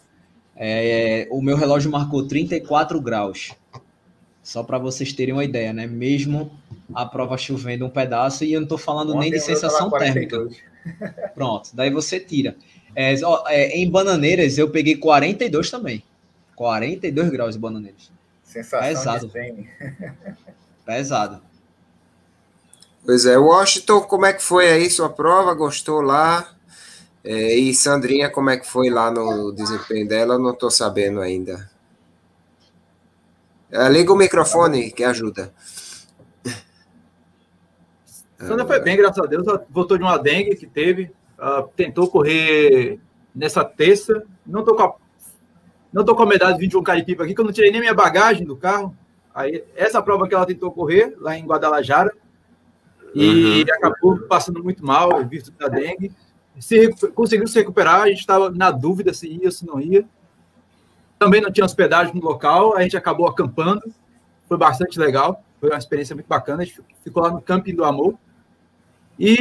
[0.57, 3.53] é, o meu relógio marcou 34 graus.
[4.43, 5.87] Só para vocês terem uma ideia, né?
[5.87, 6.51] Mesmo
[6.95, 10.49] a prova chovendo um pedaço, e eu não estou falando Ontem nem de sensação térmica.
[11.35, 12.57] Pronto, daí você tira.
[12.97, 13.15] É,
[13.49, 16.03] é, em Bananeiras eu peguei 42 também.
[16.57, 18.11] 42 graus de Bananeiras.
[18.43, 19.33] Sensação Pesado.
[20.85, 21.43] Pesado.
[23.05, 25.55] Pois é, Washington, como é que foi aí sua prova?
[25.55, 26.58] Gostou lá?
[27.31, 30.39] É, e Sandrinha, como é que foi lá no desempenho dela?
[30.39, 31.71] não estou sabendo ainda.
[33.71, 35.53] É, liga o microfone que ajuda.
[38.39, 39.47] Sandra foi bem, graças a Deus.
[39.47, 41.13] Ela voltou de uma dengue que teve.
[41.77, 42.99] tentou correr
[43.35, 44.25] nessa terça.
[44.47, 44.95] Não tô com a,
[45.93, 47.93] não tô com a medalha de 21 caripipa aqui, que eu não tirei nem minha
[47.93, 48.97] bagagem do carro.
[49.35, 52.11] Aí, essa prova que ela tentou correr, lá em Guadalajara,
[53.15, 53.75] e uhum.
[53.75, 56.11] acabou passando muito mal, visto da dengue.
[56.61, 60.05] Se, conseguiu se recuperar, a gente estava na dúvida se ia ou se não ia.
[61.19, 63.83] Também não tinha hospedagem no local, a gente acabou acampando,
[64.49, 66.63] foi bastante legal, foi uma experiência muito bacana.
[66.63, 68.15] A gente ficou lá no Camping do Amor.
[69.19, 69.37] E.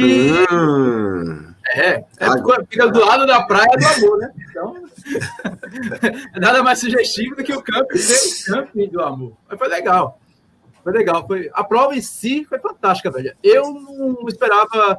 [0.52, 1.54] Hum.
[1.70, 4.32] É, é fica do lado da praia do amor, né?
[4.48, 4.84] Então,
[6.34, 9.34] é nada mais sugestivo do que o camping, o camping do amor.
[9.48, 10.18] Mas foi legal.
[10.82, 11.26] Foi legal.
[11.26, 13.36] Foi, a prova em si foi fantástica, velho.
[13.42, 14.98] Eu não esperava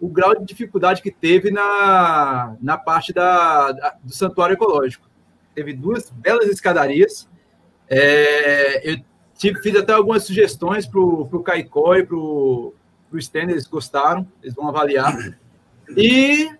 [0.00, 5.08] o grau de dificuldade que teve na, na parte da, da do santuário ecológico.
[5.54, 7.28] Teve duas belas escadarias.
[7.88, 8.98] É, eu
[9.36, 12.74] tive, fiz até algumas sugestões para o Caicó e para o
[13.14, 15.16] Stanley, eles gostaram, eles vão avaliar.
[15.96, 16.50] E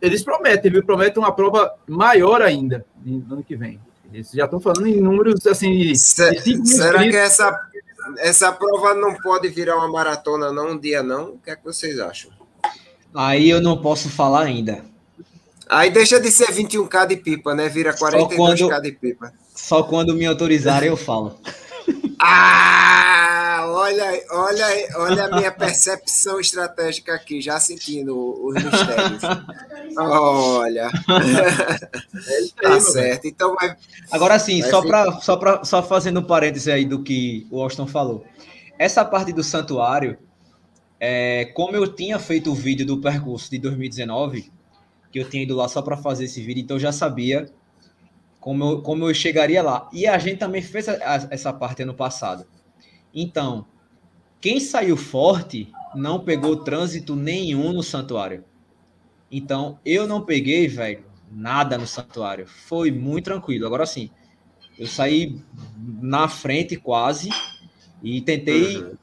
[0.00, 0.84] eles prometem, viu?
[0.84, 3.80] Prometem uma prova maior ainda no ano que vem.
[4.12, 5.94] Eles já estão falando em números assim.
[5.94, 7.69] Se, será que essa,
[8.18, 10.70] essa prova não pode virar uma maratona, não?
[10.72, 11.30] Um dia, não?
[11.30, 12.30] O que é que vocês acham?
[13.14, 14.84] Aí eu não posso falar ainda.
[15.68, 17.68] Aí deixa de ser 21k de pipa, né?
[17.68, 19.32] Vira 42k quando, de pipa.
[19.54, 21.38] Só quando me autorizarem eu falo.
[22.20, 29.22] Ah, olha, olha, olha a minha percepção estratégica aqui, já sentindo os mistérios.
[29.96, 30.90] Olha.
[32.60, 33.26] É tá certo.
[33.26, 33.76] Então vai.
[34.10, 37.86] Agora sim, só para só para só fazendo um parêntese aí do que o Austin
[37.86, 38.24] falou.
[38.78, 40.18] Essa parte do santuário,
[40.98, 44.50] é, como eu tinha feito o vídeo do percurso de 2019,
[45.12, 47.50] que eu tinha ido lá só para fazer esse vídeo, então eu já sabia
[48.40, 49.88] como eu, como eu chegaria lá.
[49.92, 52.46] E a gente também fez a, a, essa parte ano passado.
[53.14, 53.66] Então,
[54.40, 58.44] quem saiu forte não pegou trânsito nenhum no santuário.
[59.30, 62.46] Então, eu não peguei, velho, nada no santuário.
[62.46, 63.66] Foi muito tranquilo.
[63.66, 64.10] Agora sim,
[64.78, 65.40] eu saí
[66.00, 67.28] na frente quase
[68.02, 68.94] e tentei uhum.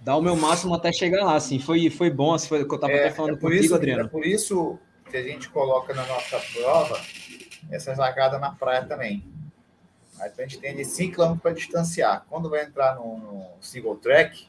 [0.00, 1.36] dar o meu máximo até chegar lá.
[1.36, 2.34] Assim, foi, foi bom.
[2.34, 4.04] Assim, foi, eu estava é, até falando é contigo, isso, Adriano.
[4.04, 4.78] É por isso
[5.08, 7.00] que a gente coloca na nossa prova
[7.70, 9.24] essa largada na praia também.
[10.18, 12.24] Aí a gente tem de 5 km para distanciar.
[12.28, 14.48] Quando vai entrar no, no single track.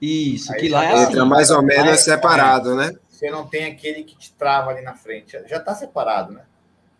[0.00, 1.12] Isso, que lá é assim.
[1.12, 2.94] Entra mais ou menos é, separado, né?
[3.18, 5.36] Você não tem aquele que te trava ali na frente.
[5.48, 6.42] Já está separado, né?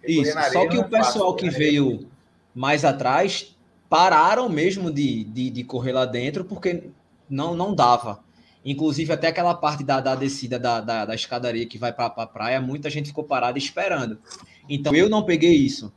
[0.03, 2.09] Isso, só que o é pessoal que veio
[2.53, 3.57] mais atrás
[3.89, 6.91] pararam mesmo de, de, de, correr lá dentro porque
[7.31, 8.19] não, não dava.
[8.65, 12.11] Inclusive, até aquela parte da, da descida da, da, da escadaria que vai para a
[12.11, 14.19] pra praia, muita gente ficou parada esperando.
[14.69, 15.93] Então eu não peguei isso,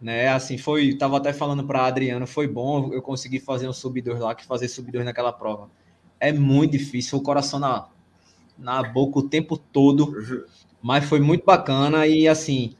[0.00, 0.28] né?
[0.28, 4.20] Assim foi, tava até falando para Adriano, foi bom eu consegui fazer um sub 2
[4.20, 5.68] lá, que fazer sub 2 naquela prova.
[6.20, 7.88] É muito difícil, o coração na
[8.58, 10.14] na boca o tempo todo,
[10.82, 12.74] mas foi muito bacana e assim,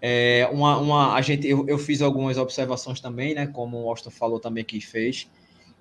[0.00, 3.46] é, uma, uma, a gente, eu, eu fiz algumas observações também, né?
[3.46, 5.28] Como o Austin falou também que fez.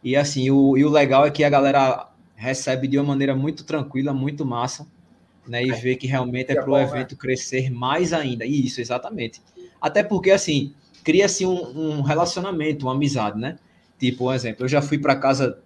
[0.04, 3.64] E assim, o, e o legal é que a galera recebe de uma maneira muito
[3.64, 4.88] tranquila, muito massa
[5.48, 5.64] né?
[5.64, 5.76] E é.
[5.76, 6.84] ver que realmente é, é para o né?
[6.84, 7.18] evento né?
[7.20, 8.46] crescer mais ainda.
[8.46, 9.42] Isso, exatamente.
[9.82, 13.58] Até porque, assim, cria-se um, um, relacionamento, uma amizade, né?
[13.98, 15.60] Tipo, um exemplo, eu já fui para casa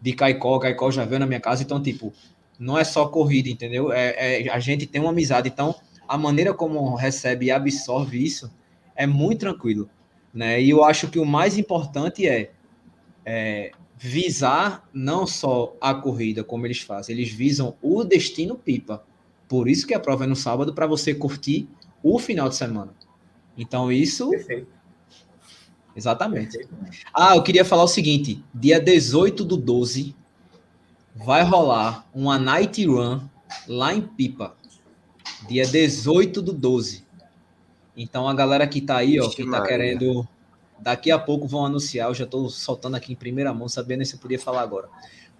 [0.00, 2.12] de Caicó, Caicó já veio na minha casa, então, tipo,
[2.58, 3.92] não é só corrida, entendeu?
[3.92, 5.74] É, é, a gente tem uma amizade, então,
[6.08, 8.50] a maneira como recebe e absorve isso
[8.94, 9.90] É muito tranquilo.
[10.32, 10.62] Né?
[10.62, 12.50] E eu acho que o mais importante é,
[13.24, 19.02] é visar não só a corrida, como eles fazem, eles visam o destino pipa.
[19.48, 21.68] Por isso que a prova é no sábado, para você curtir
[22.02, 22.92] o final de semana.
[23.56, 24.28] Então, isso.
[24.30, 24.68] Perfeito.
[25.94, 26.58] Exatamente.
[26.58, 26.74] Perfeito.
[27.14, 30.14] Ah, eu queria falar o seguinte: dia 18 do 12
[31.16, 33.20] vai rolar uma night run
[33.66, 34.54] lá em Pipa.
[35.48, 37.04] Dia 18 do 12.
[37.96, 40.26] Então, a galera que tá aí, ó, que tá querendo
[40.78, 44.14] Daqui a pouco vão anunciar, eu já estou soltando aqui em primeira mão, sabendo se
[44.14, 44.88] eu podia falar agora.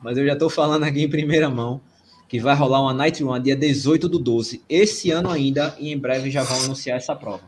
[0.00, 1.80] Mas eu já estou falando aqui em primeira mão
[2.28, 5.98] que vai rolar uma Night Run dia 18 do 12, esse ano ainda, e em
[5.98, 7.42] breve já vão anunciar essa prova.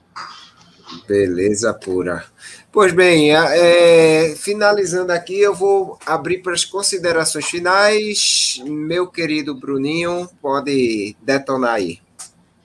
[1.06, 2.24] Beleza pura.
[2.70, 8.62] Pois bem, é, finalizando aqui, eu vou abrir para as considerações finais.
[8.64, 11.98] Meu querido Bruninho, pode detonar aí.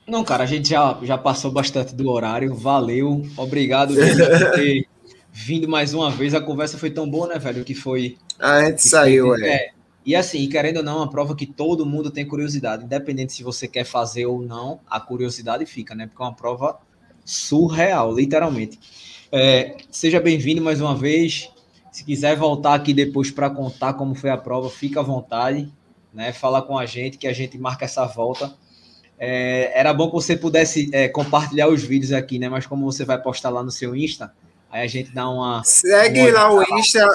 [0.07, 2.53] Não, cara, a gente já, já passou bastante do horário.
[2.53, 3.25] Valeu.
[3.37, 4.85] Obrigado por ter
[5.31, 6.33] vindo mais uma vez.
[6.33, 7.63] A conversa foi tão boa, né, velho?
[7.63, 8.17] Que foi.
[8.37, 9.55] A gente saiu, foi, é.
[9.55, 9.69] é.
[10.05, 13.41] E assim, querendo ou não, é uma prova que todo mundo tem curiosidade, independente se
[13.41, 16.07] você quer fazer ou não, a curiosidade fica, né?
[16.07, 16.77] Porque é uma prova
[17.25, 18.79] surreal, literalmente.
[19.31, 21.49] É, seja bem-vindo mais uma vez.
[21.91, 25.71] Se quiser voltar aqui depois para contar como foi a prova, fica à vontade,
[26.13, 26.33] né?
[26.33, 28.53] Fala com a gente que a gente marca essa volta.
[29.17, 32.49] É, era bom que você pudesse é, compartilhar os vídeos aqui, né?
[32.49, 34.33] Mas como você vai postar lá no seu Insta,
[34.73, 35.63] Aí a gente dá uma.
[35.63, 36.31] Segue uma...
[36.31, 37.07] lá o Insta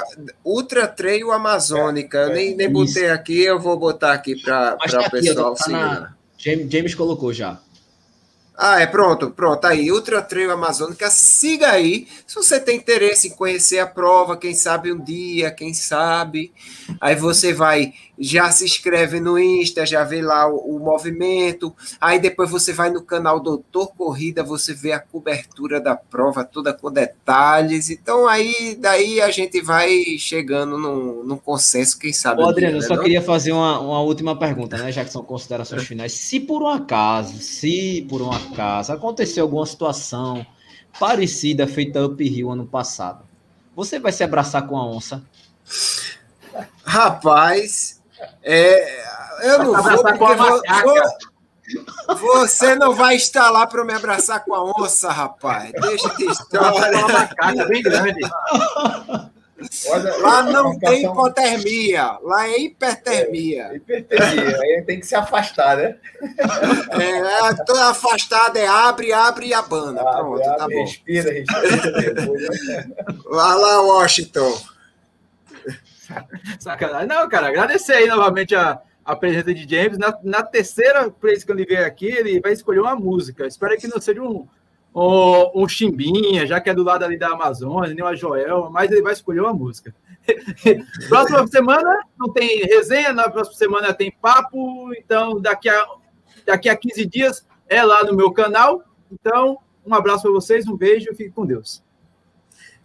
[0.44, 2.16] Ultra Trail Amazônica.
[2.16, 5.72] Eu nem, nem botei aqui, eu vou botar aqui para tá o pessoal tá seguir.
[5.72, 6.14] Na...
[6.38, 7.60] James, James colocou já.
[8.60, 9.64] Ah, é pronto, pronto.
[9.66, 12.08] Aí, Ultra Trail Amazônica, siga aí.
[12.26, 16.52] Se você tem interesse em conhecer a prova, quem sabe um dia, quem sabe.
[17.00, 21.72] Aí você vai, já se inscreve no Insta, já vê lá o, o movimento.
[22.00, 26.72] Aí depois você vai no canal Doutor Corrida, você vê a cobertura da prova toda
[26.72, 27.90] com detalhes.
[27.90, 32.42] Então aí, daí a gente vai chegando num, num consenso, quem sabe.
[32.42, 33.02] Ô, Adriano, dia, eu só não?
[33.04, 34.90] queria fazer uma, uma última pergunta, né?
[34.90, 36.12] Já que são considerações finais.
[36.12, 40.46] Se por um acaso, se por um acaso casa, aconteceu alguma situação
[40.98, 43.24] parecida feita Up Hill ano passado,
[43.74, 45.22] você vai se abraçar com a onça?
[46.84, 48.02] Rapaz,
[48.42, 49.02] é,
[49.42, 50.60] eu não vou porque vou,
[52.16, 55.70] vou, você não vai estar lá para me abraçar com a onça, rapaz.
[55.72, 56.98] Deixa de história.
[56.98, 58.20] Uma macaca bem grande.
[59.88, 63.64] Olha, lá não tem hipotermia, lá é hipertermia.
[63.64, 65.96] É, hipertermia, aí tem que se afastar, né?
[66.90, 70.00] É, toda afastada é abre, abre e abana.
[70.00, 70.84] Abre, Pronto, abre, tá bom.
[70.84, 72.86] Respira, respira.
[73.28, 74.60] Vai lá, Washington.
[76.60, 77.08] Sacanagem.
[77.08, 79.98] Não, cara, agradecer aí novamente a, a presença de James.
[79.98, 83.46] Na, na terceira vez que ele vier aqui, ele vai escolher uma música.
[83.46, 84.46] Espero que não seja um
[85.00, 88.90] ou um Chimbinha, já que é do lado ali da Amazônia, nem uma Joel, mas
[88.90, 89.94] ele vai escolher uma música.
[91.08, 95.86] próxima semana não tem resenha, na próxima semana tem papo, então daqui a,
[96.44, 98.82] daqui a 15 dias é lá no meu canal.
[99.12, 101.80] Então, um abraço para vocês, um beijo, fique com Deus.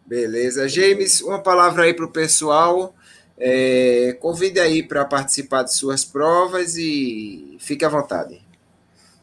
[0.06, 0.69] Beleza.
[0.69, 2.94] James, uma palavra aí para o pessoal.
[3.40, 8.40] É, convide aí para participar de suas provas e fique à vontade.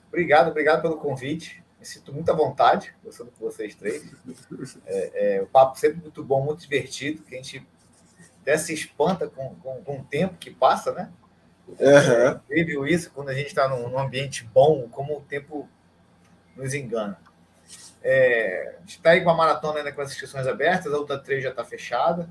[0.09, 4.05] Obrigado, obrigado pelo convite me sinto muito à vontade conversando com vocês três.
[4.87, 7.67] É, é, o papo sempre muito bom, muito divertido, que a gente
[8.43, 11.11] até se espanta com, com, com o tempo que passa, né?
[11.79, 15.69] É incrível isso, quando a gente está num, num, ambiente bom, como o tempo
[16.55, 17.19] nos engana.
[18.03, 21.19] É, a gente está aí com a maratona ainda com as inscrições abertas, a outra
[21.19, 22.29] 3 já está fechada.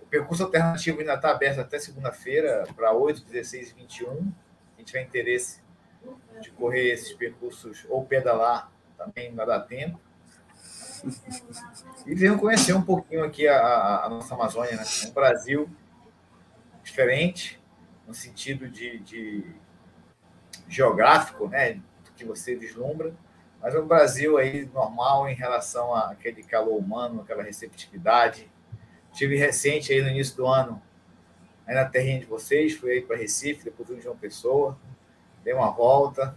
[0.00, 4.10] O percurso alternativo ainda está aberto até segunda-feira, para 8, 16 e 21.
[4.10, 5.60] A gente tiver interesse,
[6.40, 10.00] de correr esses percursos ou pedalar, também vai dar tempo.
[12.06, 14.84] E venham conhecer um pouquinho aqui a, a nossa Amazônia, né?
[15.06, 15.68] um Brasil
[16.82, 17.60] diferente,
[18.06, 19.44] no sentido de, de
[20.68, 21.80] geográfico, né?
[22.16, 23.14] que você vislumbra,
[23.60, 28.50] mas é um Brasil aí normal em relação àquele calor humano, aquela receptividade.
[29.12, 30.80] Tive recente aí no início do ano,
[31.66, 34.78] aí na terrinha de vocês, fui aí para Recife, depois fui em João Pessoa,
[35.44, 36.34] dei uma volta.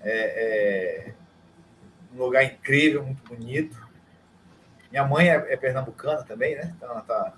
[0.00, 1.12] É, é,
[2.14, 3.76] um lugar incrível, muito bonito.
[4.90, 6.72] Minha mãe é, é pernambucana também, né?
[6.76, 7.34] Então ela tá.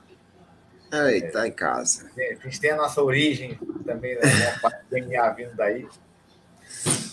[0.91, 2.11] Aí, é, tá em casa.
[2.17, 4.21] A gente tem a nossa origem também, né?
[4.61, 5.89] Parte do DNA vindo daí.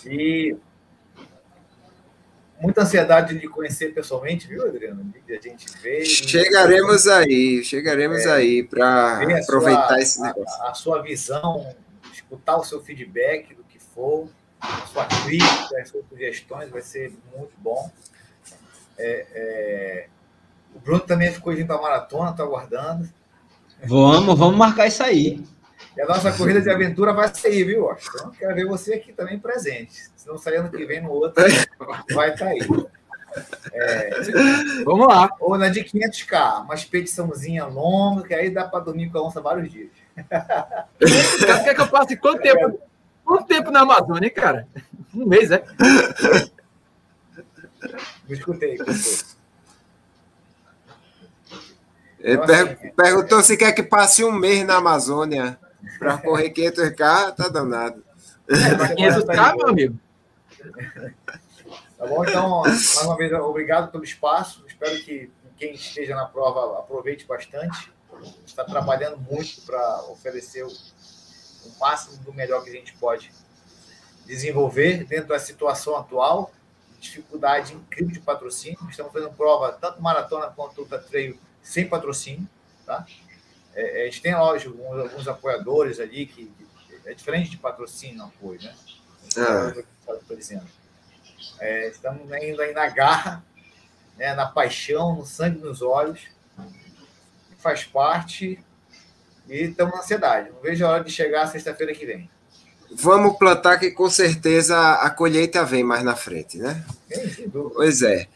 [0.06, 0.56] E
[2.60, 5.02] muita ansiedade de conhecer pessoalmente, viu, Adriano?
[5.26, 6.04] De a gente ver.
[6.04, 10.62] Chegaremos aí, chegaremos é, aí para aproveitar sua, esse negócio.
[10.62, 11.74] A, a, sua visão,
[12.12, 13.59] escutar o seu feedback
[14.00, 14.28] for,
[14.92, 17.90] sua crítica, suas sugestões, vai ser muito bom.
[18.98, 20.06] É, é,
[20.74, 23.08] o Bruno também ficou indo para a maratona, está aguardando.
[23.84, 25.42] Vamos, vamos marcar isso aí.
[25.96, 28.18] E a nossa corrida de aventura vai sair, viu, Washington?
[28.18, 30.10] Então, quero ver você aqui também presente.
[30.16, 31.42] Se não sair ano que vem no outro,
[32.14, 32.60] vai estar tá aí.
[33.72, 34.10] É,
[34.84, 35.30] Vamos lá.
[35.40, 39.40] Ou na de 500k, uma expediçãozinha longa, que aí dá para dormir com a onça
[39.40, 39.90] vários dias.
[41.64, 42.78] Quer que eu passe quanto tempo,
[43.30, 44.66] quanto tempo na Amazônia, hein, cara?
[45.14, 45.64] Um mês, é?
[48.28, 48.76] Me escutei,
[52.18, 55.58] Ele per perguntou se quer que passe um mês na Amazônia
[55.98, 58.04] para correr 500k, tá danado.
[58.48, 58.54] É,
[58.96, 59.98] 500k, meu amigo.
[61.96, 62.24] Tá bom?
[62.24, 64.64] Então, mais uma vez, obrigado pelo espaço.
[64.66, 67.92] Espero que quem esteja na prova aproveite bastante.
[68.44, 70.70] Está trabalhando muito para oferecer o,
[71.64, 73.32] o máximo do melhor que a gente pode
[74.26, 76.52] desenvolver dentro da situação atual.
[76.98, 78.78] Dificuldade incrível de patrocínio.
[78.88, 82.46] Estamos fazendo prova tanto maratona quanto ultra trail sem patrocínio.
[82.84, 83.06] Tá?
[83.74, 86.68] É, é a gente tem, lógico, alguns, alguns apoiadores ali que, que,
[87.06, 88.74] é diferente de patrocínio apoio, né?
[89.36, 90.14] É.
[90.14, 90.66] Estou dizendo.
[91.58, 93.44] É, estamos indo aí na garra,
[94.16, 96.28] né, na paixão, no sangue nos olhos.
[97.58, 98.62] Faz parte.
[99.50, 100.50] E estamos na ansiedade.
[100.50, 102.30] Não vejo a hora de chegar sexta-feira que vem.
[102.92, 106.84] Vamos plantar que com certeza a colheita vem mais na frente, né?
[107.12, 108.26] Sim, pois é.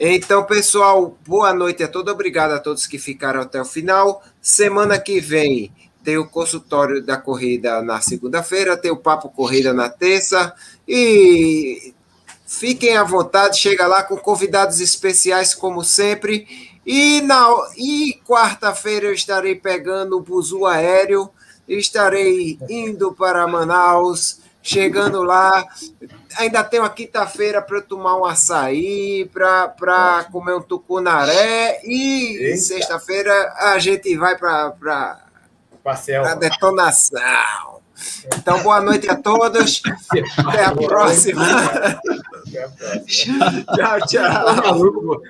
[0.00, 2.12] Então, pessoal, boa noite a todos.
[2.12, 4.22] Obrigado a todos que ficaram até o final.
[4.40, 5.72] Semana que vem
[6.02, 10.52] tem o consultório da corrida na segunda-feira, tem o Papo Corrida na terça.
[10.88, 11.94] E
[12.52, 16.46] Fiquem à vontade, chega lá com convidados especiais, como sempre.
[16.84, 17.46] E, na,
[17.76, 21.30] e quarta-feira eu estarei pegando o buzu aéreo,
[21.68, 25.64] estarei indo para Manaus, chegando lá.
[26.38, 31.80] Ainda tenho a quinta-feira para tomar um açaí, para comer um tucunaré.
[31.84, 35.24] E sexta-feira a gente vai para
[35.84, 37.72] a detonação.
[38.36, 39.82] Então, boa noite a todos.
[40.38, 41.44] Até a próxima.
[43.06, 45.22] tchau, tchau.